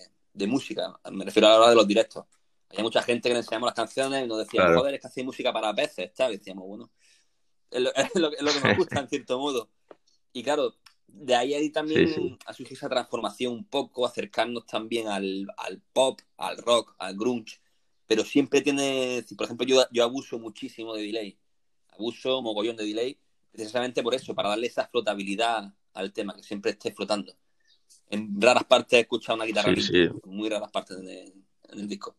música. 0.48 0.98
Me 1.12 1.26
refiero 1.26 1.48
a 1.48 1.52
la 1.52 1.58
hora 1.58 1.70
de 1.72 1.76
los 1.76 1.88
directos. 1.88 2.24
Hay 2.70 2.82
mucha 2.82 3.04
gente 3.04 3.28
que 3.28 3.34
le 3.34 3.40
enseñamos 3.40 3.68
las 3.68 3.76
canciones 3.76 4.24
y 4.24 4.28
nos 4.28 4.38
decía, 4.38 4.74
joder, 4.74 4.94
es 4.94 5.02
que 5.02 5.08
hacéis 5.08 5.26
música 5.26 5.52
para 5.52 5.76
peces, 5.76 6.14
tal, 6.14 6.32
y 6.34 6.38
decíamos, 6.38 6.66
bueno, 6.66 6.90
es 7.72 7.82
lo, 7.82 7.94
es 7.94 8.16
lo 8.16 8.32
que 8.32 8.42
nos 8.42 8.78
gusta 8.78 9.02
en 9.02 9.10
cierto 9.10 9.38
modo. 9.38 9.70
Y 10.32 10.44
claro, 10.44 10.76
de 11.08 11.36
ahí, 11.36 11.54
ahí 11.54 11.70
también 11.70 12.38
ha 12.46 12.54
surgido 12.54 12.78
esa 12.78 12.90
transformación 12.90 13.54
un 13.54 13.66
poco, 13.66 14.06
acercarnos 14.06 14.66
también 14.66 15.08
al, 15.08 15.48
pop, 15.94 16.20
al 16.38 16.58
rock, 16.58 16.96
al 16.98 17.16
grunge, 17.16 17.60
pero 18.08 18.24
siempre 18.24 18.62
tiene, 18.62 19.24
por 19.38 19.46
ejemplo, 19.46 19.66
yo, 19.66 19.84
yo 19.92 20.04
abuso 20.04 20.38
muchísimo 20.40 20.94
de 20.94 21.04
delay, 21.04 21.38
abuso 21.94 22.42
mogollón 22.42 22.76
de 22.76 22.86
delay, 22.86 23.18
precisamente 23.52 24.04
por 24.04 24.14
eso, 24.14 24.36
para 24.36 24.50
darle 24.50 24.68
esa 24.68 24.88
flotabilidad 24.88 25.74
al 25.94 26.12
tema, 26.12 26.36
que 26.36 26.44
siempre 26.44 26.72
esté 26.72 26.92
flotando. 26.92 27.34
En 28.10 28.40
raras 28.40 28.66
partes 28.66 28.98
he 28.98 29.02
escuchado 29.02 29.36
una 29.36 29.46
guitarra, 29.46 29.74
muy 30.26 30.50
raras 30.50 30.72
partes 30.72 30.98
en 30.98 31.80
el 31.80 31.88
disco. 31.88 32.16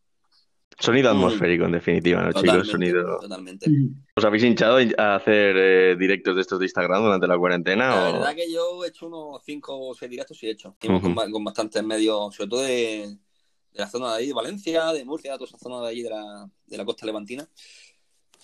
Sonido 0.79 1.13
mm. 1.13 1.17
atmosférico, 1.17 1.65
en 1.65 1.73
definitiva, 1.73 2.23
¿no, 2.23 2.33
chicos? 2.33 2.69
Sonido. 2.69 3.19
Totalmente. 3.19 3.71
Mm. 3.71 4.05
¿Os 4.15 4.25
habéis 4.25 4.45
hinchado 4.45 4.79
a 4.99 5.15
hacer 5.15 5.57
eh, 5.57 5.97
directos 5.97 6.35
de 6.35 6.43
estos 6.43 6.59
de 6.59 6.67
Instagram 6.67 7.03
durante 7.03 7.27
la 7.27 7.39
cuarentena? 7.39 7.89
La 7.89 8.13
verdad 8.13 8.35
que 8.35 8.53
yo 8.53 8.85
he 8.85 8.89
hecho 8.89 9.07
unos 9.07 9.43
5 9.45 9.89
o 9.89 9.95
6 9.95 10.11
directos 10.11 10.43
y 10.43 10.49
he 10.49 10.51
hecho. 10.51 10.77
con, 10.79 11.45
bastantes 11.45 11.83
medios, 11.83 12.35
sobre 12.35 12.51
todo 12.51 12.63
de, 12.63 13.17
la 13.73 13.87
zona 13.87 14.13
de 14.13 14.19
ahí, 14.19 14.27
de 14.29 14.35
Valencia, 14.35 14.93
de 14.93 15.05
Murcia, 15.05 15.33
de 15.33 15.39
toda 15.39 15.49
esa 15.49 15.59
zona 15.59 15.81
de 15.81 15.89
ahí 15.89 16.03
de 16.03 16.11
la, 16.11 16.51
de 16.67 16.77
la 16.77 16.85
costa 16.85 17.07
levantina. 17.07 17.49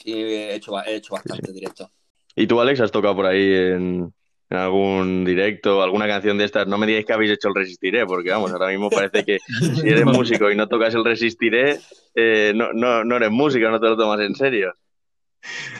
Y 0.04 0.12
he 0.14 0.54
hecho, 0.54 0.82
he 0.84 0.96
hecho 0.96 1.14
bastantes 1.14 1.52
directos. 1.52 1.88
¿Y 2.34 2.46
tú, 2.46 2.60
Alex, 2.60 2.80
has 2.80 2.90
tocado 2.90 3.14
por 3.14 3.26
ahí 3.26 3.42
en, 3.42 4.14
en 4.52 4.58
algún 4.58 5.24
directo, 5.24 5.82
alguna 5.82 6.06
canción 6.06 6.36
de 6.36 6.44
estas, 6.44 6.66
no 6.66 6.76
me 6.76 6.86
digáis 6.86 7.06
que 7.06 7.14
habéis 7.14 7.32
hecho 7.32 7.48
el 7.48 7.54
Resistiré, 7.54 8.04
porque 8.04 8.30
vamos, 8.30 8.52
ahora 8.52 8.68
mismo 8.68 8.90
parece 8.90 9.24
que 9.24 9.38
si 9.80 9.88
eres 9.88 10.04
músico 10.04 10.50
y 10.50 10.56
no 10.56 10.68
tocas 10.68 10.94
el 10.94 11.04
Resistiré, 11.04 11.78
eh, 12.14 12.52
no, 12.54 12.74
no, 12.74 13.02
no 13.02 13.16
eres 13.16 13.30
músico, 13.30 13.70
no 13.70 13.80
te 13.80 13.86
lo 13.86 13.96
tomas 13.96 14.20
en 14.20 14.34
serio. 14.34 14.74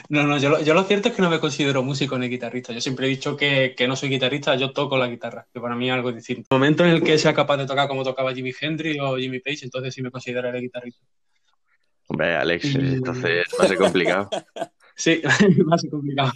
No, 0.09 0.23
no, 0.23 0.39
yo 0.39 0.49
lo, 0.49 0.61
yo 0.63 0.73
lo, 0.73 0.83
cierto 0.85 1.09
es 1.09 1.15
que 1.15 1.21
no 1.21 1.29
me 1.29 1.39
considero 1.39 1.83
músico 1.83 2.17
ni 2.17 2.27
guitarrista. 2.27 2.73
Yo 2.73 2.81
siempre 2.81 3.05
he 3.05 3.09
dicho 3.09 3.37
que, 3.37 3.75
que, 3.77 3.87
no 3.87 3.95
soy 3.95 4.09
guitarrista, 4.09 4.55
yo 4.55 4.71
toco 4.71 4.97
la 4.97 5.07
guitarra, 5.07 5.45
que 5.53 5.61
para 5.61 5.75
mí 5.75 5.87
es 5.87 5.93
algo 5.93 6.11
distinto. 6.11 6.47
El 6.49 6.57
momento 6.57 6.83
en 6.83 6.89
el 6.89 7.03
que 7.03 7.19
sea 7.19 7.35
capaz 7.35 7.57
de 7.57 7.67
tocar 7.67 7.87
como 7.87 8.03
tocaba 8.03 8.33
Jimi 8.33 8.53
Hendrix 8.59 8.99
o 8.99 9.17
Jimmy 9.17 9.39
Page, 9.39 9.65
entonces 9.65 9.93
sí 9.93 10.01
me 10.01 10.09
consideraré 10.09 10.59
guitarrista. 10.59 11.05
Hombre, 12.07 12.35
Alex, 12.35 12.73
entonces 12.73 13.45
va 13.59 13.65
a 13.65 13.67
ser 13.67 13.77
complicado. 13.77 14.29
sí, 14.95 15.21
va 15.69 15.75
a 15.75 15.77
ser 15.77 15.91
complicado. 15.91 16.33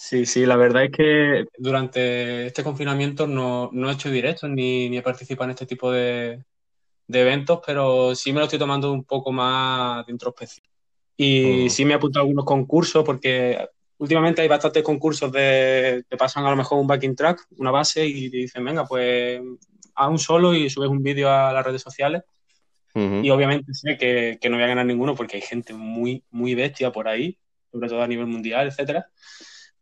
Sí, 0.00 0.24
sí, 0.24 0.46
la 0.46 0.56
verdad 0.56 0.84
es 0.84 0.90
que 0.92 1.44
durante 1.58 2.46
este 2.46 2.64
confinamiento 2.64 3.26
no, 3.26 3.68
no 3.72 3.90
he 3.90 3.92
hecho 3.92 4.10
directos 4.10 4.48
ni, 4.48 4.88
ni 4.88 4.96
he 4.96 5.02
participado 5.02 5.44
en 5.44 5.50
este 5.50 5.66
tipo 5.66 5.92
de, 5.92 6.42
de 7.06 7.20
eventos, 7.20 7.60
pero 7.66 8.14
sí 8.14 8.32
me 8.32 8.38
lo 8.38 8.44
estoy 8.44 8.58
tomando 8.58 8.90
un 8.90 9.04
poco 9.04 9.30
más 9.30 10.06
de 10.06 10.12
introspección. 10.12 10.66
Y 11.18 11.68
sí 11.68 11.84
me 11.84 11.92
he 11.92 11.96
apuntado 11.96 12.22
a 12.22 12.24
algunos 12.24 12.46
concursos 12.46 13.04
porque 13.04 13.68
últimamente 13.98 14.40
hay 14.40 14.48
bastantes 14.48 14.82
concursos 14.82 15.30
de 15.30 16.02
te 16.08 16.16
pasan 16.16 16.46
a 16.46 16.50
lo 16.50 16.56
mejor 16.56 16.78
un 16.78 16.86
backing 16.86 17.14
track, 17.14 17.46
una 17.58 17.70
base 17.70 18.06
y 18.06 18.30
te 18.30 18.38
dicen, 18.38 18.64
venga, 18.64 18.86
pues 18.86 19.38
haz 19.96 20.08
un 20.08 20.18
solo 20.18 20.54
y 20.54 20.70
subes 20.70 20.88
un 20.88 21.02
vídeo 21.02 21.30
a 21.30 21.52
las 21.52 21.64
redes 21.64 21.82
sociales. 21.82 22.22
Y 22.94 23.30
obviamente 23.30 23.72
sé 23.74 23.96
que, 23.96 24.38
que, 24.40 24.48
no 24.48 24.56
voy 24.56 24.64
a 24.64 24.68
ganar 24.68 24.86
ninguno 24.86 25.14
porque 25.14 25.36
hay 25.36 25.42
gente 25.42 25.74
muy, 25.74 26.24
muy 26.30 26.56
bestia 26.56 26.90
por 26.90 27.06
ahí, 27.06 27.38
sobre 27.70 27.88
todo 27.88 28.02
a 28.02 28.08
nivel 28.08 28.26
mundial, 28.26 28.66
etcétera 28.66 29.06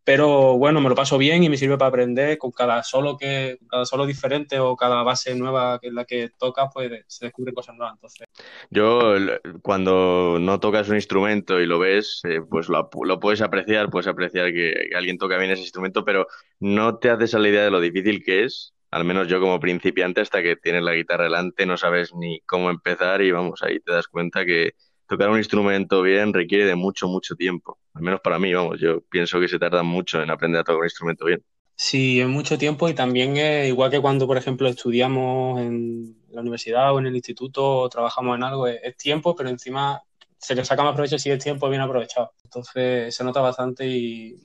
pero 0.09 0.57
bueno, 0.57 0.81
me 0.81 0.89
lo 0.89 0.95
paso 0.95 1.19
bien 1.19 1.45
y 1.45 1.51
me 1.51 1.59
sirve 1.59 1.77
para 1.77 1.91
aprender 1.91 2.39
con 2.39 2.51
cada 2.51 2.83
solo 2.83 3.19
que 3.19 3.59
cada 3.69 3.85
solo 3.85 4.07
diferente 4.07 4.59
o 4.59 4.75
cada 4.75 5.03
base 5.03 5.35
nueva 5.35 5.79
que 5.79 5.89
es 5.89 5.93
la 5.93 6.07
que 6.07 6.31
toca, 6.39 6.71
pues 6.71 7.05
se 7.07 7.27
descubren 7.27 7.55
cosas 7.55 7.77
nuevas. 7.77 7.97
Entonces, 7.97 8.27
yo 8.71 9.17
cuando 9.61 10.39
no 10.41 10.61
tocas 10.61 10.89
un 10.89 10.95
instrumento 10.95 11.61
y 11.61 11.67
lo 11.67 11.79
ves, 11.79 12.23
eh, 12.25 12.41
pues 12.41 12.71
lo, 12.71 12.89
lo, 13.03 13.21
puedes 13.21 13.43
apreciar, 13.43 13.91
puedes 13.91 14.07
apreciar 14.07 14.51
que, 14.51 14.89
alguien 14.97 15.19
toca 15.19 15.37
bien 15.37 15.51
ese 15.51 15.61
instrumento, 15.61 16.07
pero 16.07 16.27
no 16.59 16.97
te 16.97 17.11
haces 17.11 17.35
a 17.35 17.39
la 17.39 17.51
idea 17.51 17.65
de 17.65 17.71
lo 17.71 17.79
difícil 17.79 18.25
que 18.25 18.45
es. 18.45 18.73
Al 18.91 19.05
menos 19.05 19.29
yo 19.29 19.41
como 19.41 19.61
principiante, 19.61 20.23
hasta 20.23 20.41
que 20.41 20.57
tienes 20.57 20.85
la 20.85 20.95
guitarra 20.95 21.25
delante, 21.25 21.67
no 21.67 21.77
sabes 21.77 22.15
ni 22.15 22.41
cómo 22.47 22.71
empezar 22.71 23.21
y 23.21 23.31
vamos, 23.31 23.63
ahí 23.63 23.79
te 23.81 23.93
das 23.93 24.09
cuenta 24.09 24.47
que, 24.47 24.73
tocar 25.09 25.31
un 25.31 25.39
instrumento 25.39 26.03
bien 26.03 26.33
requiere 26.33 26.67
de 26.67 26.77
mucho, 26.77 27.09
mucho 27.09 27.35
tiempo. 27.35 27.79
Al 27.95 28.03
menos 28.03 28.21
para 28.21 28.39
mí, 28.39 28.53
vamos, 28.53 28.79
yo 28.79 29.01
pienso 29.01 29.41
que 29.41 29.49
se 29.49 29.59
tarda 29.59 29.83
mucho 29.83 30.23
en 30.23 30.31
aprender 30.31 30.61
a 30.61 30.65
tocar 30.65 30.81
un 30.81 30.85
instrumento 30.85 31.25
bien. 31.25 31.43
Sí, 31.75 32.21
es 32.21 32.29
mucho 32.29 32.59
tiempo 32.59 32.89
y 32.89 32.95
también 32.95 33.37
es 33.37 33.69
igual 33.69 33.91
que 33.91 34.01
cuando, 34.01 34.27
por 34.27 34.37
ejemplo, 34.37 34.69
estudiamos 34.69 35.61
en 35.61 36.17
la 36.31 36.43
universidad 36.43 36.93
o 36.93 36.99
en 36.99 37.07
el 37.07 37.17
instituto 37.17 37.65
o 37.65 37.89
trabajamos 37.89 38.37
en 38.37 38.43
algo, 38.43 38.67
es, 38.67 38.97
tiempo, 38.97 39.35
pero 39.35 39.49
encima 39.49 40.03
se 40.37 40.55
le 40.55 40.65
saca 40.65 40.83
más 40.83 40.95
provecho 40.95 41.19
si 41.19 41.31
es 41.31 41.43
tiempo 41.43 41.69
bien 41.69 41.81
aprovechado. 41.81 42.33
Entonces 42.45 43.15
se 43.15 43.25
nota 43.25 43.41
bastante 43.41 43.87
y 43.87 44.37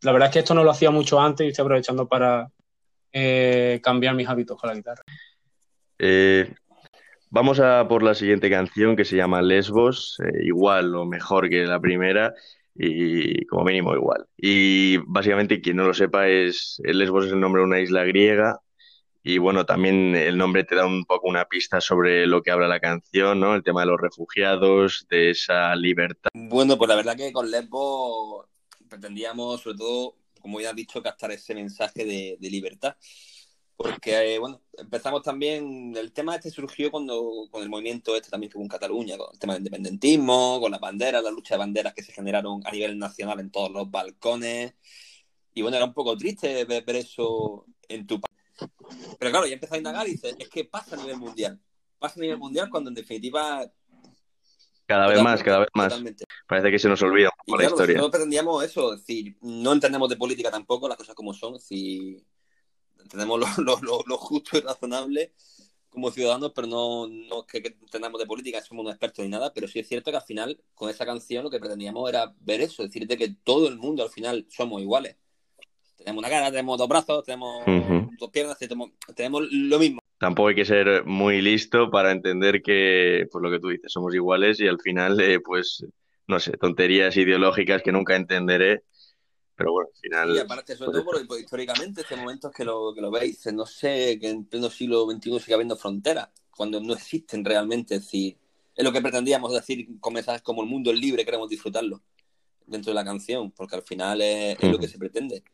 la 0.00 0.12
verdad 0.12 0.28
es 0.28 0.32
que 0.32 0.38
esto 0.38 0.54
no 0.54 0.64
lo 0.64 0.70
hacía 0.70 0.90
mucho 0.90 1.20
antes 1.20 1.44
y 1.44 1.50
estoy 1.50 1.64
aprovechando 1.64 2.08
para 2.08 2.50
eh, 3.12 3.80
cambiar 3.82 4.14
mis 4.14 4.28
hábitos 4.28 4.58
con 4.58 4.70
la 4.70 4.76
guitarra. 4.76 5.02
Eh, 5.98 6.54
Vamos 7.32 7.60
a 7.60 7.86
por 7.86 8.02
la 8.02 8.16
siguiente 8.16 8.50
canción 8.50 8.96
que 8.96 9.04
se 9.04 9.16
llama 9.16 9.40
Lesbos, 9.40 10.18
eh, 10.18 10.40
igual 10.42 10.96
o 10.96 11.06
mejor 11.06 11.48
que 11.48 11.64
la 11.64 11.78
primera 11.78 12.34
y 12.74 13.46
como 13.46 13.64
mínimo 13.64 13.94
igual. 13.94 14.26
Y 14.36 14.96
básicamente 15.06 15.60
quien 15.60 15.76
no 15.76 15.84
lo 15.84 15.94
sepa 15.94 16.26
es 16.26 16.80
Lesbos 16.82 17.26
es 17.26 17.32
el 17.32 17.38
nombre 17.38 17.60
de 17.60 17.68
una 17.68 17.78
isla 17.78 18.02
griega 18.02 18.58
y 19.22 19.38
bueno, 19.38 19.64
también 19.64 20.16
el 20.16 20.36
nombre 20.36 20.64
te 20.64 20.74
da 20.74 20.84
un 20.84 21.04
poco 21.04 21.28
una 21.28 21.44
pista 21.44 21.80
sobre 21.80 22.26
lo 22.26 22.42
que 22.42 22.50
habla 22.50 22.66
la 22.66 22.80
canción, 22.80 23.38
¿no? 23.38 23.54
El 23.54 23.62
tema 23.62 23.82
de 23.82 23.86
los 23.86 24.00
refugiados, 24.00 25.06
de 25.08 25.30
esa 25.30 25.76
libertad. 25.76 26.30
Bueno, 26.34 26.76
pues 26.76 26.88
la 26.88 26.96
verdad 26.96 27.16
que 27.16 27.32
con 27.32 27.48
Lesbos 27.48 28.46
pretendíamos 28.88 29.60
sobre 29.60 29.78
todo, 29.78 30.16
como 30.40 30.60
ya 30.60 30.70
has 30.70 30.76
dicho, 30.76 31.00
captar 31.00 31.30
ese 31.30 31.54
mensaje 31.54 32.04
de, 32.04 32.38
de 32.40 32.50
libertad 32.50 32.96
porque, 33.82 34.38
bueno, 34.38 34.60
empezamos 34.76 35.22
también, 35.22 35.96
el 35.96 36.12
tema 36.12 36.36
este 36.36 36.50
surgió 36.50 36.90
cuando, 36.90 37.48
con 37.50 37.62
el 37.62 37.70
movimiento 37.70 38.14
este 38.14 38.28
también 38.28 38.52
que 38.52 38.58
hubo 38.58 38.64
en 38.64 38.68
Cataluña, 38.68 39.16
con 39.16 39.30
el 39.32 39.38
tema 39.38 39.54
del 39.54 39.62
independentismo, 39.62 40.60
con 40.60 40.70
las 40.70 40.80
banderas, 40.82 41.24
la 41.24 41.30
lucha 41.30 41.54
de 41.54 41.60
banderas 41.60 41.94
que 41.94 42.02
se 42.02 42.12
generaron 42.12 42.60
a 42.66 42.72
nivel 42.72 42.98
nacional 42.98 43.40
en 43.40 43.50
todos 43.50 43.70
los 43.70 43.90
balcones. 43.90 44.74
Y 45.54 45.62
bueno, 45.62 45.78
era 45.78 45.86
un 45.86 45.94
poco 45.94 46.14
triste 46.14 46.66
ver, 46.66 46.84
eso 46.94 47.64
en 47.88 48.06
tu 48.06 48.20
país. 48.20 48.70
Pero 49.18 49.30
claro, 49.30 49.46
ya 49.46 49.54
empezó 49.54 49.76
a 49.76 49.78
indagar 49.78 50.06
y 50.06 50.10
dices, 50.10 50.36
es 50.38 50.50
que 50.50 50.66
pasa 50.66 50.96
a 50.96 50.98
nivel 50.98 51.16
mundial. 51.16 51.58
Pasa 51.98 52.16
a 52.18 52.20
nivel 52.20 52.36
mundial 52.36 52.68
cuando 52.68 52.90
en 52.90 52.94
definitiva 52.94 53.64
cada 54.84 55.08
vez 55.08 55.22
más, 55.22 55.42
cada 55.42 55.60
vez 55.60 55.68
más. 55.72 55.98
Parece 56.46 56.70
que 56.70 56.78
se 56.78 56.88
nos 56.90 57.00
olvida 57.00 57.30
poco 57.46 57.58
la 57.58 57.64
historia. 57.64 57.96
No 57.96 58.10
pretendíamos 58.10 58.62
eso, 58.62 58.92
es 58.92 59.00
decir, 59.00 59.38
no 59.40 59.72
entendemos 59.72 60.10
de 60.10 60.16
política 60.16 60.50
tampoco, 60.50 60.86
las 60.86 60.98
cosas 60.98 61.14
como 61.14 61.32
son, 61.32 61.54
es 61.54 61.62
decir, 61.62 62.22
tenemos 63.10 63.38
lo, 63.58 64.18
justo 64.18 64.56
y 64.56 64.60
razonable 64.60 65.32
como 65.90 66.10
ciudadanos, 66.10 66.52
pero 66.54 66.68
no, 66.68 67.08
no 67.08 67.44
que, 67.44 67.62
que 67.62 67.70
de 67.70 68.26
política, 68.26 68.62
somos 68.62 68.82
unos 68.82 68.94
expertos 68.94 69.24
ni 69.24 69.30
nada, 69.30 69.52
pero 69.52 69.66
sí 69.66 69.80
es 69.80 69.88
cierto 69.88 70.10
que 70.10 70.16
al 70.16 70.22
final, 70.22 70.60
con 70.74 70.88
esa 70.88 71.04
canción, 71.04 71.42
lo 71.42 71.50
que 71.50 71.58
pretendíamos 71.58 72.08
era 72.08 72.32
ver 72.40 72.60
eso, 72.60 72.84
decirte 72.84 73.16
que 73.16 73.34
todo 73.42 73.68
el 73.68 73.76
mundo 73.76 74.04
al 74.04 74.10
final 74.10 74.46
somos 74.48 74.80
iguales. 74.80 75.16
Tenemos 75.96 76.20
una 76.20 76.30
cara, 76.30 76.50
tenemos 76.50 76.78
dos 76.78 76.88
brazos, 76.88 77.24
tenemos 77.24 77.64
dos 78.18 78.30
piernas, 78.30 78.56
tenemos, 78.58 78.90
tenemos 79.14 79.42
lo 79.50 79.78
mismo. 79.78 80.00
Tampoco 80.18 80.48
hay 80.48 80.54
que 80.54 80.64
ser 80.64 81.04
muy 81.04 81.42
listo 81.42 81.90
para 81.90 82.12
entender 82.12 82.62
que, 82.62 83.26
pues 83.30 83.42
lo 83.42 83.50
que 83.50 83.58
tú 83.58 83.68
dices, 83.68 83.92
somos 83.92 84.14
iguales 84.14 84.60
y 84.60 84.68
al 84.68 84.78
final, 84.80 85.20
eh, 85.20 85.40
pues, 85.40 85.84
no 86.26 86.38
sé, 86.38 86.52
tonterías 86.52 87.16
ideológicas 87.16 87.82
que 87.82 87.92
nunca 87.92 88.16
entenderé, 88.16 88.84
pero 89.60 89.72
bueno, 89.72 89.90
al 89.94 90.00
final. 90.00 90.36
Y 90.36 90.38
aparte, 90.38 90.74
sobre 90.74 91.02
todo 91.02 91.04
por, 91.04 91.38
históricamente, 91.38 92.00
este 92.00 92.16
momento 92.16 92.48
es 92.48 92.56
que 92.56 92.64
lo, 92.64 92.94
que 92.94 93.02
lo 93.02 93.10
veis, 93.10 93.44
no 93.52 93.66
sé, 93.66 94.18
que 94.18 94.30
en 94.30 94.46
pleno 94.46 94.70
siglo 94.70 95.04
XXI 95.04 95.38
sigue 95.38 95.52
habiendo 95.52 95.76
fronteras, 95.76 96.30
cuando 96.56 96.80
no 96.80 96.94
existen 96.94 97.44
realmente. 97.44 97.96
Es 97.96 98.04
decir, 98.04 98.38
es 98.74 98.82
lo 98.82 98.90
que 98.90 99.02
pretendíamos 99.02 99.52
decir 99.52 100.00
con 100.00 100.14
mensajes 100.14 100.40
como 100.40 100.62
el 100.62 100.68
mundo 100.70 100.90
es 100.90 100.98
libre, 100.98 101.26
queremos 101.26 101.50
disfrutarlo 101.50 102.00
dentro 102.64 102.90
de 102.90 102.94
la 102.94 103.04
canción, 103.04 103.50
porque 103.50 103.76
al 103.76 103.82
final 103.82 104.22
es, 104.22 104.62
lo 104.62 104.78
que 104.78 104.88
se 104.88 104.96
pretende. 104.96 105.44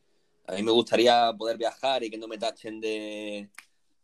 A 0.47 0.53
mí 0.53 0.63
me 0.63 0.71
gustaría 0.71 1.33
poder 1.37 1.59
viajar 1.59 2.05
y 2.05 2.11
que 2.11 2.17
no 2.17 2.29
me 2.29 2.39
tachen 2.39 2.81
de, 2.81 3.51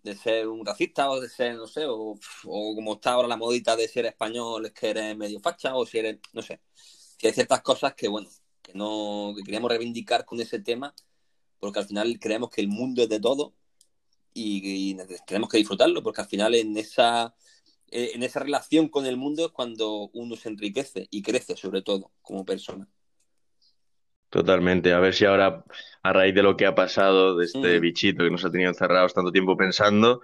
de 0.02 0.16
ser 0.16 0.48
un 0.48 0.66
racista 0.66 1.08
o 1.12 1.20
de 1.20 1.28
ser, 1.28 1.54
no 1.54 1.68
sé, 1.68 1.86
o, 1.86 2.18
o, 2.46 2.74
como 2.74 2.94
está 2.94 3.12
ahora 3.12 3.28
la 3.28 3.36
modita 3.36 3.76
de 3.76 3.86
ser 3.86 4.06
español, 4.06 4.66
es 4.66 4.72
que 4.72 4.90
eres 4.90 5.16
medio 5.16 5.38
facha 5.38 5.76
o 5.76 5.86
si 5.86 5.98
eres, 5.98 6.18
no 6.32 6.42
sé. 6.42 6.60
Que 7.16 7.28
hay 7.28 7.32
ciertas 7.34 7.62
cosas 7.62 7.94
que, 7.94 8.08
bueno, 8.08 8.28
que 8.62 8.72
no 8.74 9.34
que 9.36 9.42
queríamos 9.42 9.70
reivindicar 9.70 10.24
con 10.24 10.40
ese 10.40 10.60
tema, 10.60 10.94
porque 11.58 11.80
al 11.80 11.86
final 11.86 12.18
creemos 12.20 12.50
que 12.50 12.60
el 12.60 12.68
mundo 12.68 13.02
es 13.02 13.08
de 13.08 13.20
todo 13.20 13.54
y, 14.34 14.96
tenemos 15.26 15.50
que 15.50 15.58
disfrutarlo, 15.58 16.02
porque 16.02 16.22
al 16.22 16.28
final 16.28 16.54
en 16.54 16.76
esa 16.76 17.34
eh, 17.88 18.12
en 18.14 18.22
esa 18.22 18.40
relación 18.40 18.88
con 18.88 19.04
el 19.04 19.18
mundo 19.18 19.46
es 19.46 19.52
cuando 19.52 20.10
uno 20.14 20.34
se 20.36 20.48
enriquece 20.48 21.08
y 21.10 21.22
crece 21.22 21.56
sobre 21.56 21.82
todo 21.82 22.10
como 22.22 22.44
persona. 22.44 22.88
Totalmente. 24.30 24.94
A 24.94 24.98
ver 24.98 25.12
si 25.12 25.26
ahora, 25.26 25.62
a 26.02 26.12
raíz 26.14 26.34
de 26.34 26.42
lo 26.42 26.56
que 26.56 26.64
ha 26.64 26.74
pasado, 26.74 27.36
de 27.36 27.44
este 27.44 27.78
mm. 27.78 27.82
bichito 27.82 28.24
que 28.24 28.30
nos 28.30 28.42
ha 28.46 28.50
tenido 28.50 28.70
encerrados 28.70 29.12
tanto 29.12 29.30
tiempo 29.30 29.58
pensando, 29.58 30.22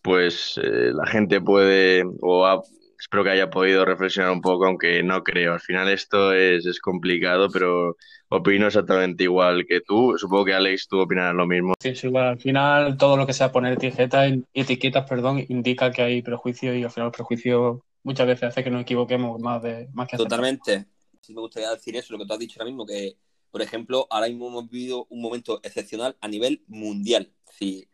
pues 0.00 0.58
eh, 0.62 0.92
la 0.94 1.06
gente 1.06 1.42
puede, 1.42 2.04
o 2.22 2.46
ha, 2.46 2.62
espero 3.00 3.24
que 3.24 3.30
haya 3.30 3.50
podido 3.50 3.84
reflexionar 3.84 4.30
un 4.30 4.42
poco, 4.42 4.66
aunque 4.66 5.02
no 5.02 5.22
creo. 5.24 5.54
Al 5.54 5.60
final 5.60 5.88
esto 5.88 6.32
es, 6.32 6.66
es 6.66 6.80
complicado, 6.80 7.48
pero 7.50 7.96
opino 8.28 8.66
exactamente 8.66 9.24
igual 9.24 9.64
que 9.66 9.80
tú. 9.80 10.16
Supongo 10.18 10.44
que 10.44 10.54
Alex, 10.54 10.86
tú 10.86 11.00
opinas 11.00 11.34
lo 11.34 11.46
mismo. 11.46 11.72
Sí, 11.80 11.90
es 11.90 12.04
igual. 12.04 12.28
Al 12.28 12.38
final 12.38 12.96
todo 12.98 13.16
lo 13.16 13.26
que 13.26 13.32
sea 13.32 13.50
poner 13.50 13.72
etiquetas, 13.72 14.32
etiquetas 14.52 15.08
perdón, 15.08 15.44
indica 15.48 15.90
que 15.90 16.02
hay 16.02 16.22
prejuicio 16.22 16.74
y 16.74 16.84
al 16.84 16.90
final 16.90 17.08
el 17.08 17.12
prejuicio 17.12 17.84
muchas 18.02 18.26
veces 18.26 18.44
hace 18.44 18.62
que 18.62 18.70
nos 18.70 18.82
equivoquemos 18.82 19.40
más, 19.40 19.62
de, 19.62 19.88
más 19.92 20.06
que 20.06 20.18
Totalmente. 20.18 20.86
Sí 21.22 21.34
me 21.34 21.40
gustaría 21.40 21.70
decir 21.70 21.96
eso, 21.96 22.12
lo 22.12 22.18
que 22.18 22.26
tú 22.26 22.32
has 22.34 22.38
dicho 22.38 22.60
ahora 22.60 22.70
mismo, 22.70 22.86
que, 22.86 23.16
por 23.50 23.62
ejemplo, 23.62 24.06
ahora 24.10 24.26
mismo 24.26 24.48
hemos 24.48 24.70
vivido 24.70 25.06
un 25.10 25.20
momento 25.22 25.60
excepcional 25.62 26.16
a 26.20 26.28
nivel 26.28 26.64
mundial. 26.66 27.32
Sí, 27.50 27.86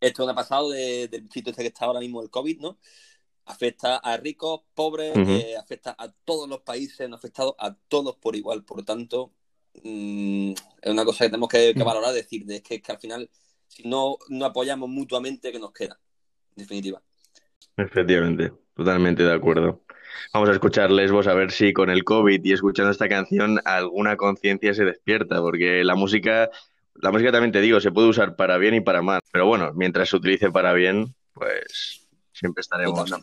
esto 0.00 0.24
no 0.24 0.32
ha 0.32 0.34
pasado 0.34 0.70
del 0.70 1.30
sitio 1.30 1.50
este 1.50 1.62
que 1.62 1.68
está 1.68 1.86
ahora 1.86 2.00
mismo 2.00 2.22
el 2.22 2.30
COVID, 2.30 2.60
¿no? 2.60 2.78
Afecta 3.46 3.96
a 3.96 4.16
ricos, 4.16 4.62
pobres, 4.74 5.16
eh, 5.16 5.56
afecta 5.56 5.94
a 5.98 6.12
todos 6.24 6.48
los 6.48 6.60
países, 6.60 7.08
nos 7.08 7.18
ha 7.18 7.20
afectado 7.20 7.56
a 7.58 7.74
todos 7.74 8.16
por 8.16 8.36
igual. 8.36 8.64
Por 8.64 8.78
lo 8.78 8.84
tanto, 8.84 9.32
mm, 9.82 10.52
es 10.82 10.92
una 10.92 11.04
cosa 11.04 11.24
que 11.24 11.30
tenemos 11.30 11.48
que, 11.48 11.72
valorar, 11.74 12.12
decir, 12.12 12.44
de 12.44 12.62
que, 12.62 12.76
es 12.76 12.82
que 12.82 12.92
al 12.92 12.98
final, 12.98 13.30
si 13.68 13.88
no, 13.88 14.18
no 14.28 14.44
apoyamos 14.44 14.88
mutuamente, 14.88 15.52
¿qué 15.52 15.58
nos 15.58 15.72
queda? 15.72 15.98
En 16.56 16.62
definitiva. 16.62 17.00
Efectivamente, 17.76 18.52
totalmente 18.74 19.22
de 19.22 19.32
acuerdo. 19.32 19.82
Vamos 20.32 20.48
a 20.48 20.52
escuchar 20.52 20.90
Lesbos 20.90 21.26
a 21.26 21.34
ver 21.34 21.52
si 21.52 21.72
con 21.72 21.90
el 21.90 22.04
COVID 22.04 22.44
y 22.44 22.52
escuchando 22.52 22.90
esta 22.90 23.08
canción 23.08 23.60
alguna 23.64 24.16
conciencia 24.16 24.74
se 24.74 24.84
despierta, 24.84 25.40
porque 25.40 25.84
la 25.84 25.94
música, 25.94 26.50
la 26.94 27.12
música 27.12 27.30
también 27.30 27.52
te 27.52 27.60
digo, 27.60 27.80
se 27.80 27.92
puede 27.92 28.08
usar 28.08 28.34
para 28.34 28.58
bien 28.58 28.74
y 28.74 28.80
para 28.80 29.02
mal, 29.02 29.20
pero 29.30 29.46
bueno, 29.46 29.72
mientras 29.74 30.08
se 30.08 30.16
utilice 30.16 30.50
para 30.50 30.72
bien, 30.72 31.14
pues 31.32 32.05
siempre 32.36 32.60
estaremos 32.60 33.12
a 33.12 33.18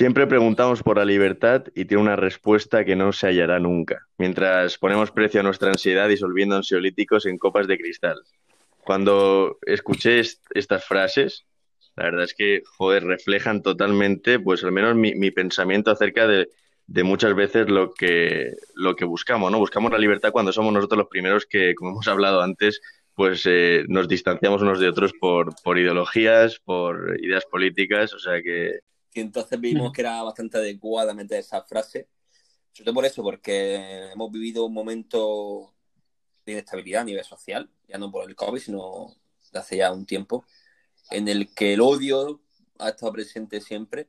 Siempre 0.00 0.26
preguntamos 0.26 0.82
por 0.82 0.96
la 0.96 1.04
libertad 1.04 1.64
y 1.74 1.84
tiene 1.84 2.02
una 2.02 2.16
respuesta 2.16 2.86
que 2.86 2.96
no 2.96 3.12
se 3.12 3.26
hallará 3.26 3.60
nunca, 3.60 4.06
mientras 4.16 4.78
ponemos 4.78 5.10
precio 5.10 5.40
a 5.40 5.42
nuestra 5.42 5.68
ansiedad 5.68 6.08
disolviendo 6.08 6.56
ansiolíticos 6.56 7.26
en 7.26 7.36
copas 7.36 7.66
de 7.66 7.76
cristal. 7.76 8.18
Cuando 8.78 9.58
escuché 9.66 10.22
estas 10.54 10.86
frases, 10.86 11.44
la 11.96 12.04
verdad 12.04 12.24
es 12.24 12.32
que, 12.32 12.62
joder, 12.64 13.04
reflejan 13.04 13.60
totalmente, 13.60 14.40
pues 14.40 14.64
al 14.64 14.72
menos 14.72 14.96
mi, 14.96 15.30
pensamiento 15.32 15.90
acerca 15.90 16.26
de, 16.26 16.48
muchas 17.04 17.34
veces 17.34 17.68
lo 17.68 17.92
que, 17.92 18.54
lo 18.76 18.96
que 18.96 19.04
buscamos, 19.04 19.52
¿no? 19.52 19.58
Buscamos 19.58 19.92
la 19.92 19.98
libertad 19.98 20.32
cuando 20.32 20.50
somos 20.50 20.72
nosotros 20.72 20.96
los 20.96 21.08
primeros 21.08 21.44
que, 21.44 21.74
como 21.74 21.90
hemos 21.90 22.08
hablado 22.08 22.40
antes, 22.40 22.80
pues 23.14 23.42
eh, 23.44 23.84
nos 23.86 24.08
distanciamos 24.08 24.62
unos 24.62 24.80
de 24.80 24.88
otros 24.88 25.12
por, 25.12 25.54
por 25.62 25.78
ideologías, 25.78 26.58
por 26.58 27.18
ideas 27.20 27.44
políticas, 27.44 28.14
o 28.14 28.18
sea 28.18 28.40
que 28.40 28.80
y 29.12 29.20
entonces 29.20 29.60
vimos 29.60 29.92
que 29.92 30.02
era 30.02 30.22
bastante 30.22 30.58
adecuada 30.58 31.14
meter 31.14 31.40
esa 31.40 31.62
frase. 31.62 32.08
Sobre 32.72 32.84
todo 32.84 32.94
por 32.94 33.04
eso, 33.04 33.22
porque 33.22 34.10
hemos 34.12 34.30
vivido 34.30 34.66
un 34.66 34.74
momento 34.74 35.74
de 36.46 36.52
inestabilidad 36.52 37.02
a 37.02 37.04
nivel 37.04 37.24
social, 37.24 37.68
ya 37.88 37.98
no 37.98 38.10
por 38.10 38.28
el 38.28 38.36
COVID, 38.36 38.60
sino 38.60 39.16
de 39.52 39.58
hace 39.58 39.78
ya 39.78 39.92
un 39.92 40.06
tiempo, 40.06 40.44
en 41.10 41.28
el 41.28 41.52
que 41.52 41.74
el 41.74 41.80
odio 41.80 42.40
ha 42.78 42.90
estado 42.90 43.12
presente 43.12 43.60
siempre. 43.60 44.08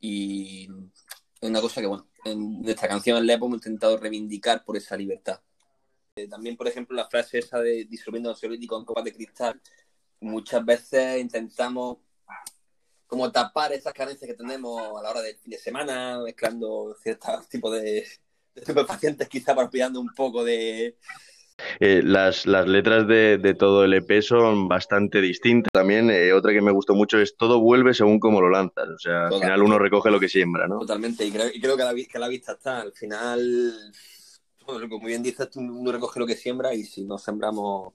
Y 0.00 0.68
es 1.40 1.48
una 1.50 1.60
cosa 1.60 1.80
que, 1.80 1.88
bueno, 1.88 2.08
en 2.24 2.62
nuestra 2.62 2.88
canción 2.88 3.26
Lepo 3.26 3.46
hemos 3.46 3.58
intentado 3.58 3.96
reivindicar 3.96 4.64
por 4.64 4.76
esa 4.76 4.96
libertad. 4.96 5.40
Eh, 6.14 6.28
también, 6.28 6.56
por 6.56 6.68
ejemplo, 6.68 6.96
la 6.96 7.08
frase 7.08 7.38
esa 7.38 7.60
de 7.60 7.84
disolviendo 7.84 8.30
ansiolítico 8.30 8.78
en 8.78 8.84
copas 8.84 9.04
de 9.04 9.12
cristal, 9.12 9.60
muchas 10.20 10.64
veces 10.64 11.20
intentamos 11.20 11.98
como 13.06 13.30
tapar 13.30 13.72
esas 13.72 13.92
carencias 13.92 14.28
que 14.28 14.36
tenemos 14.36 14.80
a 14.98 15.02
la 15.02 15.10
hora 15.10 15.22
del 15.22 15.36
fin 15.36 15.50
de 15.50 15.58
semana, 15.58 16.20
mezclando 16.24 16.96
ciertos 17.02 17.48
tipos 17.48 17.72
de, 17.72 18.06
de 18.54 18.84
pacientes, 18.84 19.28
quizá 19.28 19.54
para 19.54 19.70
un 19.94 20.12
poco 20.14 20.44
de... 20.44 20.96
Eh, 21.80 22.02
las, 22.04 22.44
las, 22.44 22.66
letras 22.66 23.08
de, 23.08 23.38
de, 23.38 23.54
todo 23.54 23.84
el 23.84 23.94
EP 23.94 24.20
son 24.20 24.68
bastante 24.68 25.22
distintas. 25.22 25.70
También 25.72 26.10
eh, 26.10 26.34
otra 26.34 26.52
que 26.52 26.60
me 26.60 26.70
gustó 26.70 26.94
mucho 26.94 27.18
es 27.18 27.34
todo 27.34 27.60
vuelve 27.60 27.94
según 27.94 28.20
cómo 28.20 28.42
lo 28.42 28.50
lanzas. 28.50 28.88
O 28.88 28.98
sea, 28.98 29.28
al 29.28 29.40
final 29.40 29.62
uno 29.62 29.78
recoge 29.78 30.10
lo 30.10 30.20
que 30.20 30.28
siembra, 30.28 30.68
¿no? 30.68 30.80
Totalmente. 30.80 31.24
Y 31.24 31.30
creo, 31.30 31.48
y 31.52 31.58
creo 31.58 31.76
que, 31.78 31.84
la, 31.84 31.94
que 31.94 32.18
la 32.18 32.28
vista 32.28 32.52
está. 32.52 32.82
Al 32.82 32.92
final, 32.92 33.72
como 34.66 35.06
bien 35.06 35.22
dices, 35.22 35.48
uno 35.56 35.90
recoge 35.92 36.20
lo 36.20 36.26
que 36.26 36.36
siembra 36.36 36.74
y 36.74 36.84
si 36.84 37.04
no 37.04 37.16
sembramos, 37.16 37.94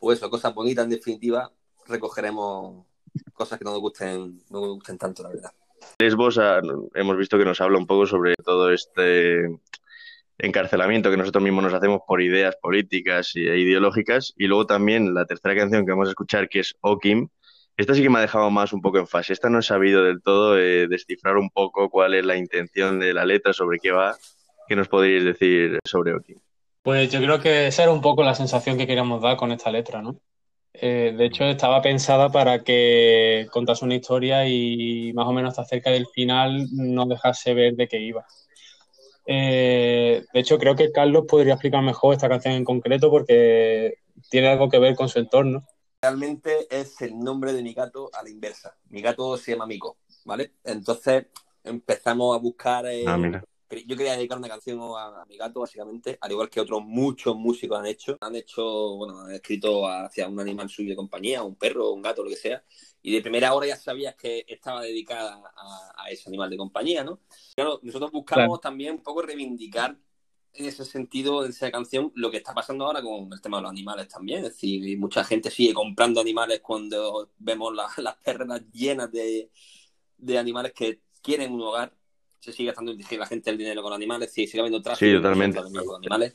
pues 0.00 0.18
eso, 0.18 0.28
cosas 0.28 0.52
bonitas 0.52 0.82
en 0.84 0.90
definitiva, 0.90 1.52
recogeremos 1.86 2.84
cosas 3.32 3.58
que 3.58 3.64
no 3.64 3.72
me 3.72 3.78
gusten, 3.78 4.42
no 4.50 4.60
me 4.60 4.68
gusten 4.68 4.98
tanto, 4.98 5.22
la 5.22 5.30
verdad. 5.30 5.52
Lesbos 5.98 6.38
ah, 6.38 6.60
hemos 6.94 7.16
visto 7.16 7.38
que 7.38 7.44
nos 7.44 7.60
habla 7.60 7.78
un 7.78 7.86
poco 7.86 8.06
sobre 8.06 8.34
todo 8.36 8.70
este 8.70 9.46
encarcelamiento 10.38 11.10
que 11.10 11.16
nosotros 11.16 11.42
mismos 11.42 11.64
nos 11.64 11.74
hacemos 11.74 12.00
por 12.06 12.20
ideas 12.20 12.56
políticas 12.60 13.32
e 13.34 13.58
ideológicas. 13.58 14.34
Y 14.36 14.46
luego 14.46 14.66
también 14.66 15.14
la 15.14 15.24
tercera 15.24 15.54
canción 15.54 15.84
que 15.84 15.92
vamos 15.92 16.08
a 16.08 16.12
escuchar, 16.12 16.48
que 16.48 16.60
es 16.60 16.74
Okim. 16.80 17.28
Esta 17.76 17.94
sí 17.94 18.02
que 18.02 18.10
me 18.10 18.18
ha 18.18 18.22
dejado 18.22 18.50
más 18.50 18.72
un 18.72 18.82
poco 18.82 18.98
en 18.98 19.06
fase. 19.06 19.32
Esta 19.32 19.48
no 19.48 19.60
he 19.60 19.62
sabido 19.62 20.04
del 20.04 20.22
todo 20.22 20.58
eh, 20.58 20.88
descifrar 20.88 21.36
un 21.36 21.50
poco 21.50 21.88
cuál 21.88 22.14
es 22.14 22.24
la 22.24 22.36
intención 22.36 22.98
de 22.98 23.14
la 23.14 23.24
letra, 23.24 23.52
sobre 23.52 23.78
qué 23.78 23.92
va. 23.92 24.16
¿Qué 24.68 24.76
nos 24.76 24.88
podríais 24.88 25.24
decir 25.24 25.78
sobre 25.84 26.14
Okim? 26.14 26.38
Pues 26.82 27.10
yo 27.10 27.20
creo 27.20 27.40
que 27.40 27.68
esa 27.68 27.84
era 27.84 27.92
un 27.92 28.00
poco 28.00 28.22
la 28.24 28.34
sensación 28.34 28.76
que 28.76 28.86
queríamos 28.86 29.22
dar 29.22 29.36
con 29.36 29.52
esta 29.52 29.70
letra, 29.70 30.02
¿no? 30.02 30.16
Eh, 30.74 31.14
de 31.16 31.26
hecho, 31.26 31.44
estaba 31.44 31.82
pensada 31.82 32.30
para 32.30 32.64
que 32.64 33.46
contase 33.52 33.84
una 33.84 33.94
historia 33.94 34.48
y 34.48 35.12
más 35.12 35.26
o 35.26 35.32
menos 35.32 35.50
hasta 35.50 35.64
cerca 35.64 35.90
del 35.90 36.06
final 36.06 36.66
no 36.72 37.06
dejase 37.06 37.54
ver 37.54 37.74
de 37.74 37.88
qué 37.88 38.00
iba. 38.00 38.26
Eh, 39.26 40.24
de 40.32 40.40
hecho, 40.40 40.58
creo 40.58 40.74
que 40.74 40.90
Carlos 40.90 41.24
podría 41.28 41.54
explicar 41.54 41.82
mejor 41.82 42.14
esta 42.14 42.28
canción 42.28 42.54
en 42.54 42.64
concreto 42.64 43.10
porque 43.10 43.98
tiene 44.30 44.48
algo 44.48 44.68
que 44.68 44.78
ver 44.78 44.96
con 44.96 45.08
su 45.08 45.18
entorno. 45.18 45.66
Realmente 46.00 46.66
es 46.70 47.00
el 47.02 47.18
nombre 47.18 47.52
de 47.52 47.62
mi 47.62 47.74
gato 47.74 48.10
a 48.12 48.22
la 48.22 48.30
inversa. 48.30 48.76
Mi 48.88 49.00
gato 49.02 49.36
se 49.36 49.52
llama 49.52 49.66
Mico, 49.66 49.98
¿vale? 50.24 50.54
Entonces 50.64 51.26
empezamos 51.62 52.34
a 52.34 52.40
buscar 52.40 52.86
eh, 52.86 53.04
ah, 53.06 53.42
yo 53.80 53.96
quería 53.96 54.16
dedicar 54.16 54.38
una 54.38 54.48
canción 54.48 54.78
a, 54.80 55.24
mi 55.26 55.36
gato, 55.36 55.60
básicamente, 55.60 56.18
al 56.20 56.32
igual 56.32 56.50
que 56.50 56.60
otros 56.60 56.82
muchos 56.84 57.36
músicos 57.36 57.78
han 57.78 57.86
hecho. 57.86 58.18
Han 58.20 58.36
hecho, 58.36 58.96
bueno, 58.96 59.20
han 59.20 59.32
escrito 59.32 59.86
hacia 59.86 60.28
un 60.28 60.38
animal 60.40 60.68
suyo 60.68 60.90
de 60.90 60.96
compañía, 60.96 61.42
un 61.42 61.56
perro, 61.56 61.92
un 61.92 62.02
gato, 62.02 62.22
lo 62.22 62.30
que 62.30 62.36
sea. 62.36 62.62
Y 63.02 63.14
de 63.14 63.22
primera 63.22 63.54
hora 63.54 63.66
ya 63.66 63.76
sabías 63.76 64.14
que 64.14 64.44
estaba 64.46 64.82
dedicada 64.82 65.42
a, 65.96 66.10
ese 66.10 66.28
animal 66.28 66.50
de 66.50 66.56
compañía, 66.56 67.04
¿no? 67.04 67.20
Claro, 67.54 67.80
nosotros 67.82 68.12
buscamos 68.12 68.60
también 68.60 68.94
un 68.94 69.02
poco 69.02 69.22
reivindicar 69.22 69.96
en 70.54 70.66
ese 70.66 70.84
sentido, 70.84 71.44
en 71.44 71.50
esa 71.50 71.70
canción, 71.70 72.12
lo 72.14 72.30
que 72.30 72.36
está 72.36 72.52
pasando 72.52 72.84
ahora 72.86 73.02
con 73.02 73.32
el 73.32 73.40
tema 73.40 73.56
de 73.56 73.62
los 73.62 73.70
animales 73.70 74.08
también. 74.08 74.44
Es 74.44 74.52
decir, 74.52 74.98
mucha 74.98 75.24
gente 75.24 75.50
sigue 75.50 75.72
comprando 75.72 76.20
animales 76.20 76.60
cuando 76.60 77.30
vemos 77.38 77.74
las 77.96 78.16
perras 78.16 78.62
llenas 78.72 79.10
de, 79.10 79.50
de 80.18 80.38
animales 80.38 80.72
que 80.72 81.00
quieren 81.22 81.52
un 81.52 81.62
hogar 81.62 81.94
se 82.42 82.52
sigue 82.52 82.66
gastando 82.66 82.92
la 82.92 83.26
gente 83.26 83.50
el 83.50 83.58
dinero 83.58 83.82
con 83.82 83.92
animales, 83.92 84.32
sí, 84.32 84.48
sigue 84.48 84.60
habiendo 84.60 84.82
tráfico 84.82 85.08
sí, 85.08 85.16
totalmente. 85.16 85.60
con 85.60 85.96
animales. 85.96 86.32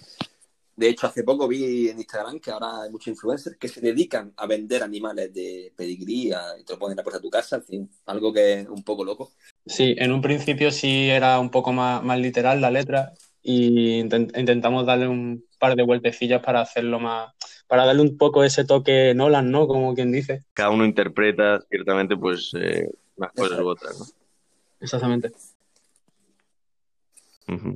De 0.74 0.90
hecho, 0.90 1.08
hace 1.08 1.24
poco 1.24 1.48
vi 1.48 1.90
en 1.90 1.98
Instagram 1.98 2.40
que 2.40 2.52
ahora 2.52 2.84
hay 2.84 2.92
muchos 2.92 3.08
influencers 3.08 3.58
que 3.58 3.68
se 3.68 3.82
dedican 3.82 4.32
a 4.38 4.46
vender 4.46 4.84
animales 4.84 5.34
de 5.34 5.74
pedigría 5.76 6.40
y 6.58 6.64
te 6.64 6.74
lo 6.74 6.80
ponen 6.80 6.98
a 6.98 7.02
la 7.02 7.04
puerta 7.04 7.18
de 7.18 7.24
tu 7.24 7.30
casa, 7.30 7.58
en 7.58 7.64
fin, 7.64 7.90
algo 8.06 8.32
que 8.32 8.62
es 8.62 8.70
un 8.70 8.84
poco 8.84 9.04
loco. 9.04 9.32
Sí, 9.66 9.96
en 9.98 10.14
un 10.14 10.22
principio 10.22 10.72
sí 10.72 11.10
era 11.10 11.40
un 11.40 11.50
poco 11.50 11.74
más, 11.74 12.02
más 12.04 12.20
literal 12.20 12.62
la 12.62 12.72
letra 12.72 13.12
y 13.42 14.00
intentamos 14.00 14.86
darle 14.86 15.08
un 15.08 15.44
par 15.60 15.76
de 15.76 15.84
vueltecillas 15.84 16.42
para 16.42 16.62
hacerlo 16.62 17.00
más, 17.00 17.34
para 17.68 17.86
darle 17.86 18.04
un 18.04 18.18
poco 18.18 18.46
ese 18.46 18.64
toque 18.64 19.14
Nolan, 19.14 19.52
¿no? 19.52 19.68
Como 19.68 19.94
quien 19.94 20.12
dice. 20.12 20.44
Cada 20.54 20.70
uno 20.70 20.86
interpreta 20.86 21.60
ciertamente 21.70 22.16
pues 22.16 22.52
eh, 22.56 22.90
unas 23.18 23.34
cosas 23.34 23.60
u 23.60 23.68
otras, 23.68 24.00
¿no? 24.00 24.06
Exactamente. 24.80 25.32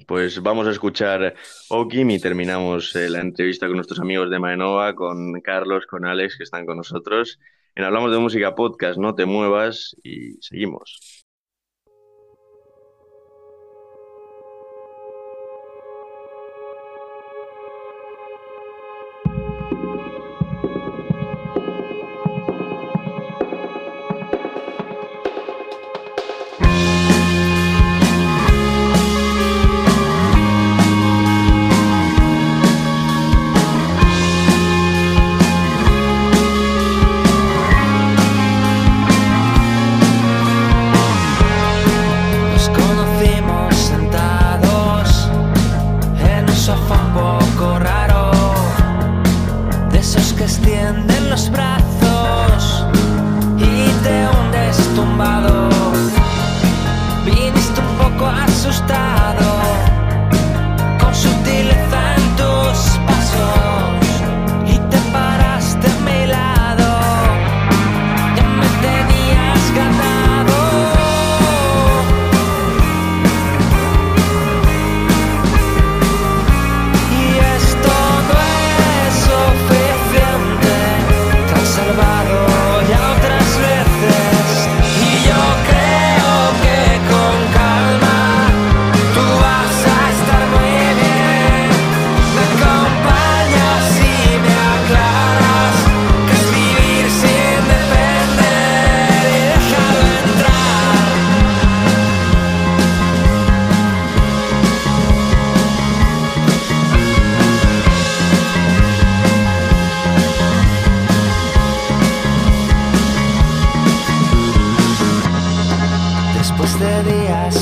Pues 0.06 0.42
vamos 0.44 0.68
a 0.68 0.72
escuchar 0.72 1.34
Okim 1.70 2.10
y 2.12 2.20
terminamos 2.20 2.94
eh, 2.96 3.10
la 3.10 3.22
entrevista 3.22 3.68
con 3.68 3.78
nuestros 3.78 4.02
amigos 4.02 4.30
de 4.30 4.38
Maenova, 4.38 4.96
con 4.96 5.40
Carlos, 5.40 5.86
con 5.86 6.06
Alex, 6.06 6.38
que 6.38 6.44
están 6.44 6.66
con 6.66 6.76
nosotros. 6.76 7.40
En 7.76 7.86
Hablamos 7.86 8.12
de 8.12 8.20
Música 8.20 8.54
Podcast, 8.54 9.00
no 9.00 9.16
te 9.16 9.26
muevas 9.26 9.96
y 10.04 10.34
seguimos. 10.42 11.21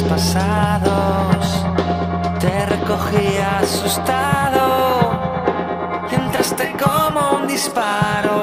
Pasados, 0.10 1.66
te 2.40 2.66
recogí 2.66 3.38
asustado, 3.62 5.12
entraste 6.12 6.76
como 6.84 7.38
un 7.38 7.48
disparo, 7.48 8.39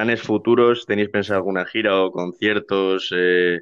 planes 0.00 0.22
futuros? 0.22 0.86
¿Tenéis 0.86 1.10
pensado 1.10 1.36
alguna 1.36 1.66
gira 1.66 2.02
o 2.02 2.10
conciertos 2.10 3.12
eh, 3.14 3.60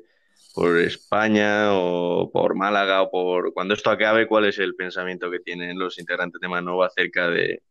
por 0.55 0.79
España 0.79 1.73
o 1.73 2.31
por 2.31 2.55
Málaga 2.55 3.03
o 3.03 3.11
por... 3.11 3.53
Cuando 3.53 3.75
esto 3.75 3.91
acabe, 3.91 4.29
¿cuál 4.29 4.45
es 4.45 4.61
el 4.61 4.77
pensamiento 4.77 5.33
que 5.33 5.41
tienen 5.41 5.77
los 5.77 5.99
integrantes 5.99 6.41
de 6.41 6.47
Manova 6.47 6.87
acerca 6.87 7.29
de, 7.29 7.63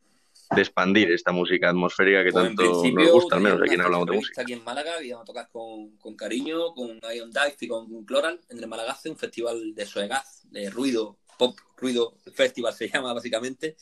de 0.51 0.61
expandir 0.61 1.09
esta 1.11 1.31
música 1.31 1.69
atmosférica 1.69 2.25
que 2.25 2.31
Pues 2.33 2.45
en 2.45 2.55
tanto 2.57 2.83
nos 2.91 3.11
gusta, 3.11 3.37
al 3.37 3.41
menos 3.41 3.61
aquí 3.61 3.75
una 3.75 3.85
hablamos 3.85 4.07
de 4.07 4.15
música? 4.17 4.41
aquí 4.41 4.51
en 4.51 4.63
Málaga 4.65 4.95
a 4.97 5.23
tocar 5.23 5.47
con, 5.49 5.95
con 5.97 6.17
cariño, 6.17 6.73
con 6.73 6.99
Ion 7.15 7.31
Dive 7.31 7.55
y 7.61 7.67
con 7.69 8.03
Cloral 8.03 8.41
en 8.49 8.59
el 8.59 8.67
Malagace, 8.67 9.09
un 9.09 9.17
festival 9.17 9.73
de 9.75 9.85
Soegaz, 9.85 10.41
de 10.51 10.69
ruido, 10.69 11.19
pop, 11.37 11.57
ruido 11.77 12.17
festival 12.33 12.73
se 12.73 12.89
llama 12.93 13.13
básicamente. 13.13 13.77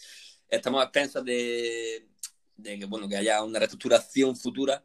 Estamos 0.48 0.80
a 0.80 0.84
expensas 0.84 1.26
de, 1.26 2.06
de 2.58 2.80
que, 2.80 2.86
bueno, 2.86 3.08
que 3.08 3.18
haya 3.18 3.44
una 3.44 3.60
reestructuración 3.60 4.36
futura, 4.36 4.84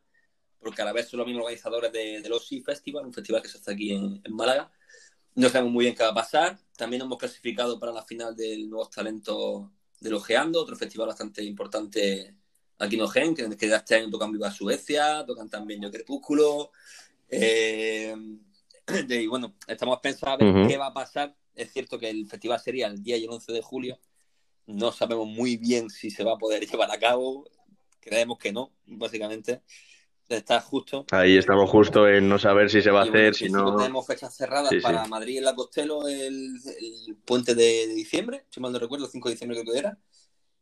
porque 0.59 0.83
a 0.83 0.85
la 0.85 0.93
vez 0.93 1.09
son 1.09 1.19
los 1.19 1.27
mismos 1.27 1.45
organizadores 1.45 1.93
de, 1.93 2.21
del 2.21 2.33
OSI 2.33 2.61
Festival, 2.61 3.07
un 3.07 3.13
festival 3.13 3.43
que 3.43 3.49
se 3.49 3.59
hace 3.59 3.73
aquí 3.73 3.93
en, 3.93 4.21
en 4.25 4.35
Málaga. 4.35 4.71
No 5.35 5.49
sabemos 5.49 5.73
muy 5.73 5.85
bien 5.85 5.95
qué 5.95 6.03
va 6.03 6.11
a 6.11 6.15
pasar. 6.15 6.59
También 6.77 7.03
hemos 7.03 7.19
clasificado 7.19 7.79
para 7.79 7.93
la 7.93 8.03
final 8.03 8.37
del 8.37 8.69
Nuevos 8.69 8.91
Talentos 8.91 9.71
del 10.01 10.15
Ojeando, 10.15 10.61
otro 10.61 10.77
festival 10.77 11.09
bastante 11.09 11.43
importante 11.45 12.35
aquí 12.81 12.97
en 12.97 13.03
Ojen, 13.03 13.35
que, 13.35 13.57
que 13.57 13.67
este 13.67 13.95
año 13.95 14.11
tocan 14.11 14.33
Viva 14.33 14.51
Suecia, 14.51 15.25
tocan 15.27 15.49
también 15.49 15.81
Yo 15.81 15.91
Crepúsculo. 15.91 16.73
Eh, 17.29 18.17
y 19.09 19.27
bueno, 19.27 19.55
estamos 19.67 19.99
pensando 20.01 20.33
a 20.33 20.53
ver 20.53 20.67
qué 20.67 20.77
va 20.77 20.87
a 20.87 20.95
pasar. 20.95 21.37
Es 21.55 21.73
cierto 21.73 21.99
que 21.99 22.09
el 22.09 22.27
festival 22.27 22.59
sería 22.59 22.87
el 22.87 23.03
10 23.03 23.21
y 23.21 23.25
el 23.25 23.31
11 23.31 23.53
de 23.53 23.63
julio. 23.63 23.99
No 24.67 24.93
sabemos 24.93 25.29
muy 25.29 25.57
bien 25.57 25.91
si 25.91 26.11
se 26.11 26.25
va 26.25 26.33
a 26.33 26.39
poder 26.39 26.67
llevar 26.71 26.91
a 26.91 26.99
cabo. 26.99 27.45
Creemos 28.01 28.39
que 28.39 28.53
no, 28.53 28.73
básicamente. 28.87 29.63
Está 30.29 30.61
justo. 30.61 31.07
Ahí 31.11 31.37
estamos 31.37 31.69
justo 31.69 32.07
en 32.09 32.29
no 32.29 32.39
saber 32.39 32.71
si 32.71 32.81
se 32.83 32.93
va 32.93 33.03
a 33.03 33.07
Y 33.07 33.09
hacer, 33.09 33.35
si 33.35 33.49
no... 33.49 33.77
tenemos 33.77 34.07
fechas 34.07 34.33
cerradas 34.37 34.69
Sí, 34.71 34.77
sí. 34.77 34.83
para 34.83 35.05
Madrid 35.09 35.39
en 35.39 35.45
la 35.45 35.57
Costello 35.57 36.07
el, 36.07 36.55
el 37.07 37.17
puente 37.25 37.57
de, 37.57 37.89
de 37.89 37.95
diciembre, 37.95 38.47
si 38.49 38.61
mal 38.61 38.73
no 38.73 38.79
recuerdo, 38.79 39.07
el 39.07 39.11
5 39.11 39.29
de 39.29 39.35
diciembre 39.35 39.61
creo 39.61 39.73
que 39.73 39.79
era. 39.81 39.99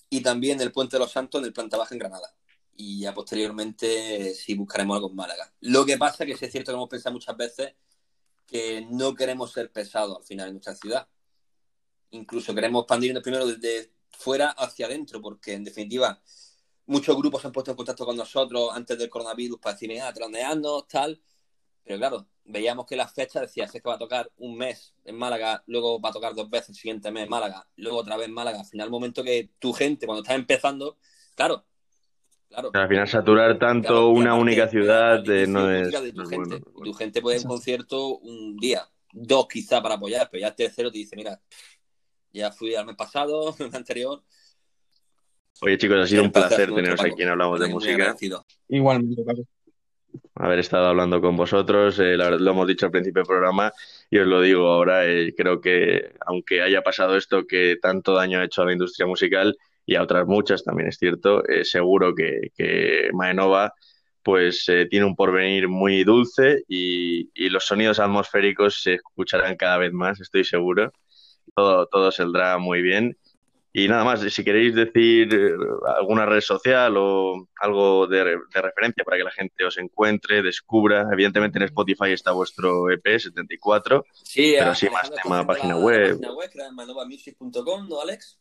Y 0.09 0.23
también 0.23 0.59
el 0.63 0.73
puente 0.73 0.97
de 0.97 1.01
los 1.01 1.13
Santos 1.13 1.41
en 1.41 1.47
el 1.49 1.53
Planta 1.53 1.77
Baja 1.77 1.95
en 1.95 1.99
Granada. 1.99 2.35
Y 2.77 3.01
ya 3.01 3.13
posteriormente 3.13 4.35
sí 4.35 4.55
buscaremos 4.55 4.95
algo 4.97 5.11
en 5.11 5.17
Málaga. 5.17 5.53
Lo 5.61 5.85
que 5.85 5.99
pasa 5.99 6.25
que 6.25 6.35
sí 6.35 6.47
es 6.47 6.53
cierto 6.53 6.73
que 6.73 6.77
hemos 6.77 6.89
pensado 6.89 7.13
muchas 7.13 7.37
veces 7.37 7.75
que 8.47 8.87
no 8.91 9.15
queremos 9.15 9.53
ser 9.53 9.71
pesados 9.71 10.17
al 10.17 10.25
final 10.25 10.47
en 10.49 10.55
nuestra 10.55 10.75
ciudad. 10.77 11.07
Incluso 12.13 12.55
queremos 12.55 12.85
expandirnos 12.85 13.23
primero 13.23 13.47
desde 13.47 13.93
fuera 14.11 14.49
hacia 14.53 14.87
adentro, 14.87 15.21
porque 15.21 15.53
en 15.53 15.65
definitiva 15.65 16.23
muchos 16.89 17.17
grupos 17.17 17.43
se 17.43 17.47
han 17.47 17.53
puesto 17.53 17.71
en 17.71 17.77
contacto 17.77 18.05
con 18.05 18.17
nosotros 18.17 18.71
antes 18.73 18.99
del 18.99 19.09
coronavirus 19.09 19.59
para 19.61 19.75
decirme, 19.75 20.01
ah, 20.01 20.13
trondearnos, 20.13 20.89
tal. 20.89 21.21
Pero 21.85 21.99
claro, 21.99 22.27
veíamos 22.45 22.87
que 22.87 22.97
las 22.97 23.13
fechas 23.15 23.43
decía, 23.43 23.69
si 23.69 23.77
es 23.77 23.83
que 23.83 23.89
va 23.89 23.95
a 23.95 23.99
tocar 23.99 24.31
un 24.39 24.57
mes 24.57 24.95
en 25.05 25.17
Málaga, 25.17 25.63
luego 25.67 26.01
va 26.01 26.11
a 26.11 26.13
tocar 26.13 26.35
dos 26.35 26.51
veces 26.51 26.71
el 26.71 26.75
siguiente 26.75 27.11
mes 27.11 27.25
en 27.25 27.31
Málaga, 27.31 27.67
luego 27.77 27.99
otra 27.99 28.17
vez 28.17 28.27
en 28.27 28.35
Málaga. 28.35 28.61
Al 28.61 28.67
final, 28.67 28.87
el 28.87 28.91
momento 28.91 29.23
que 29.23 29.51
tu 29.59 29.73
gente, 29.73 30.07
cuando 30.07 30.23
estás 30.23 30.37
empezando, 30.37 30.99
claro, 31.35 31.65
Claro. 32.49 32.71
Al 32.73 32.89
final 32.89 33.07
saturar 33.07 33.59
tanto 33.59 33.89
Claro, 33.89 34.09
una 34.09 34.35
única 34.35 34.69
ciudad 34.69 35.19
eh, 35.29 35.47
no 35.47 35.71
es, 35.71 35.91
de 35.93 36.13
tu 36.13 36.23
no 36.23 36.29
gente. 36.31 36.63
bueno. 36.73 36.95
Tu 37.13 37.21
puede 37.21 37.39
un 37.41 37.45
concierto 37.45 38.17
un 38.21 38.57
día, 38.57 38.89
dos 39.13 39.47
quizá 39.49 39.83
para 39.83 39.97
apoyar, 39.97 40.31
pero 40.31 40.41
ya 40.41 40.49
el 40.49 40.55
tercero 40.55 40.91
te 40.91 40.97
dice, 40.97 41.15
mira, 41.15 41.41
ya 42.33 42.51
fui 42.51 42.75
al 42.75 42.87
mes 42.87 42.97
pasado, 42.97 43.55
el 43.59 43.75
anterior. 43.75 44.23
Oye 45.61 45.77
chicos, 45.79 45.99
ha 45.99 46.07
sido 46.07 46.23
un 46.23 46.33
Placer, 46.33 46.73
teneros 46.73 47.01
aquí 47.03 47.23
en 47.23 47.29
Hablamos 47.29 47.61
de 47.61 47.69
Música. 47.69 48.15
Igualmente, 48.69 49.23
Paco. 49.25 49.43
haber 50.37 50.61
estado 50.61 50.87
hablando 50.87 51.21
con 51.21 51.37
vosotros. 51.37 51.99
eh, 51.99 52.17
la 52.17 52.25
verdad, 52.25 52.41
lo 52.41 52.51
hemos 52.53 52.69
dicho 52.69 52.87
al 52.87 52.93
principio 52.93 53.23
del 53.23 53.27
programa 53.27 53.73
y 54.11 54.19
os 54.19 54.27
lo 54.27 54.41
digo 54.41 54.69
ahora. 54.69 55.07
eh, 55.07 55.35
creo 55.37 55.61
que 55.61 56.13
aunque 56.27 56.63
haya 56.63 56.83
pasado 56.83 57.17
esto 57.17 57.47
que 57.47 57.77
tanto 57.81 58.15
daño 58.15 58.39
ha 58.39 58.45
hecho 58.45 58.63
a 58.63 58.67
la 58.67 58.73
industria 58.73 59.07
musical 59.07 59.57
y 59.85 59.97
a 59.97 60.03
otras 60.03 60.27
muchas, 60.27 60.63
también 60.63 60.89
es 60.89 60.99
cierto, 60.99 61.45
eh, 61.49 61.65
seguro 61.65 62.15
que, 62.15 62.53
que 62.57 63.11
Maenova 63.13 63.73
pues 64.23 64.69
eh, 64.69 64.87
tiene 64.91 65.07
un 65.07 65.17
porvenir 65.17 65.69
muy 65.69 66.05
dulce 66.05 66.63
y, 66.69 67.31
y 67.35 67.49
los 67.49 67.65
sonidos 67.65 67.99
atmosféricos 67.99 68.83
se 68.83 68.95
escucharán 68.95 69.57
cada 69.57 69.79
vez 69.79 69.93
más, 69.93 70.21
estoy 70.21 70.45
seguro. 70.45 70.93
Todo, 71.55 71.87
todo 71.87 72.13
saldrá 72.13 72.59
muy 72.59 72.83
bien. 72.83 73.17
Y 73.79 73.89
nada 73.89 74.03
más, 74.05 74.21
si 74.21 74.43
queréis 74.45 74.75
decir 74.75 75.29
eh, 75.33 75.51
alguna 75.99 76.27
red 76.27 76.41
social 76.41 76.95
o 76.97 77.49
algo 77.61 78.07
de, 78.07 78.25
re- 78.25 78.39
de 78.53 78.63
referencia 78.63 79.05
para 79.05 79.17
que 79.19 79.25
la 79.25 79.31
gente 79.31 79.65
os 79.65 79.79
encuentre, 79.79 80.43
descubra. 80.43 81.07
Evidentemente 81.13 81.59
en 81.59 81.65
Spotify 81.65 82.13
está 82.13 82.33
vuestro 82.33 82.91
EP 82.91 83.19
74. 83.19 84.05
Sí, 84.13 84.55
Pero 84.59 84.71
a- 84.71 84.75
sí, 84.75 84.89
más 84.91 85.11
tema 85.23 85.47
página 85.47 85.75
la- 85.77 85.81
web. 85.85 86.11
Página 86.13 86.33
web, 86.33 86.51
¿no, 87.89 88.01
Alex? 88.01 88.39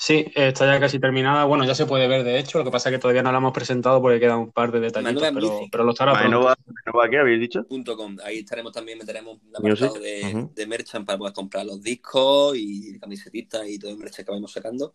Sí, 0.00 0.30
está 0.36 0.72
ya 0.72 0.78
casi 0.78 1.00
terminada. 1.00 1.44
Bueno, 1.44 1.64
ya 1.64 1.74
se 1.74 1.84
puede 1.84 2.06
ver, 2.06 2.22
de 2.22 2.38
hecho. 2.38 2.58
Lo 2.58 2.64
que 2.64 2.70
pasa 2.70 2.88
es 2.88 2.94
que 2.94 3.00
todavía 3.00 3.20
no 3.24 3.32
la 3.32 3.38
hemos 3.38 3.52
presentado 3.52 4.00
porque 4.00 4.20
quedan 4.20 4.38
un 4.38 4.52
par 4.52 4.70
de 4.70 4.78
detallitos, 4.78 5.24
pero, 5.72 5.82
lo 5.82 5.90
estará 5.90 6.12
pronto. 6.12 6.28
Maenova, 6.28 6.54
Maenova, 6.66 7.10
¿qué 7.10 7.18
habéis 7.18 7.40
dicho? 7.40 7.64
Punto 7.64 7.96
.com. 7.96 8.16
Ahí 8.24 8.38
estaremos 8.38 8.72
también, 8.72 8.98
meteremos 8.98 9.38
un 9.42 9.68
Music, 9.68 9.86
apartado 9.86 10.04
de, 10.04 10.48
de 10.54 10.66
merchant 10.68 11.04
para 11.04 11.18
poder 11.18 11.34
comprar 11.34 11.66
los 11.66 11.82
discos 11.82 12.56
y 12.56 12.96
camisetitas 13.00 13.68
y 13.68 13.76
todo 13.80 13.90
el 13.90 13.96
merch 13.96 14.18
que 14.18 14.30
vamos 14.30 14.52
sacando. 14.52 14.94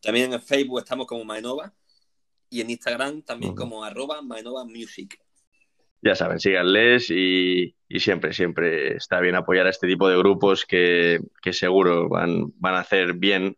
También 0.00 0.32
en 0.32 0.40
Facebook 0.40 0.78
estamos 0.78 1.08
como 1.08 1.24
Maenova 1.24 1.74
y 2.48 2.60
en 2.60 2.70
Instagram 2.70 3.22
también 3.22 3.56
como 3.56 3.82
arroba 3.82 4.22
Maenova 4.22 4.64
Music. 4.64 5.18
Ya 6.00 6.14
saben, 6.14 6.38
síganles 6.38 7.10
y, 7.10 7.74
y 7.88 7.98
siempre, 7.98 8.32
siempre 8.32 8.94
está 8.94 9.18
bien 9.18 9.34
apoyar 9.34 9.66
a 9.66 9.70
este 9.70 9.88
tipo 9.88 10.08
de 10.08 10.16
grupos 10.16 10.64
que, 10.64 11.18
que 11.42 11.52
seguro 11.52 12.08
van, 12.08 12.52
van 12.60 12.76
a 12.76 12.80
hacer 12.80 13.14
bien 13.14 13.56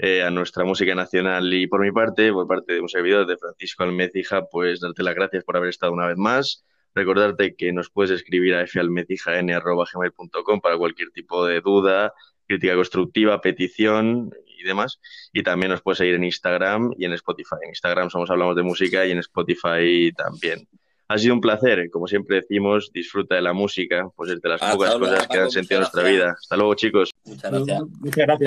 eh, 0.00 0.22
a 0.22 0.30
nuestra 0.30 0.64
música 0.64 0.94
nacional. 0.94 1.52
Y 1.52 1.66
por 1.66 1.80
mi 1.80 1.90
parte, 1.90 2.32
por 2.32 2.46
parte 2.46 2.74
de 2.74 2.80
un 2.80 2.88
servidor 2.88 3.26
de 3.26 3.36
Francisco 3.36 3.82
Almecija, 3.82 4.46
pues 4.46 4.78
darte 4.80 5.02
las 5.02 5.16
gracias 5.16 5.42
por 5.42 5.56
haber 5.56 5.70
estado 5.70 5.92
una 5.92 6.06
vez 6.06 6.16
más. 6.16 6.64
Recordarte 6.94 7.56
que 7.56 7.72
nos 7.72 7.90
puedes 7.90 8.12
escribir 8.12 8.54
a 8.54 8.64
falmecijan.gmail.com 8.66 10.60
para 10.60 10.78
cualquier 10.78 11.10
tipo 11.10 11.44
de 11.44 11.60
duda, 11.60 12.14
crítica 12.46 12.76
constructiva, 12.76 13.40
petición 13.40 14.30
y 14.46 14.62
demás. 14.62 15.00
Y 15.32 15.42
también 15.42 15.72
nos 15.72 15.82
puedes 15.82 15.98
seguir 15.98 16.14
en 16.14 16.22
Instagram 16.24 16.92
y 16.96 17.04
en 17.04 17.12
Spotify. 17.14 17.56
En 17.62 17.70
Instagram 17.70 18.08
somos 18.10 18.30
Hablamos 18.30 18.54
de 18.54 18.62
Música 18.62 19.04
y 19.04 19.10
en 19.10 19.18
Spotify 19.18 20.12
también. 20.16 20.68
Ha 21.10 21.16
sido 21.16 21.34
un 21.34 21.40
placer, 21.40 21.88
como 21.90 22.06
siempre 22.06 22.36
decimos, 22.36 22.90
disfruta 22.92 23.34
de 23.34 23.40
la 23.40 23.54
música, 23.54 24.10
pues 24.14 24.30
es 24.30 24.42
de 24.42 24.48
las 24.50 24.62
Hasta 24.62 24.76
pocas 24.76 24.94
cosas 24.96 25.26
que 25.26 25.38
han 25.38 25.50
sentido 25.50 25.78
en 25.78 25.82
nuestra 25.82 26.02
vida. 26.02 26.34
Hasta 26.38 26.56
luego, 26.56 26.74
chicos. 26.74 27.10
Muchas 27.24 27.50
gracias. 27.50 27.82
Muchas 28.00 28.26
gracias. 28.26 28.46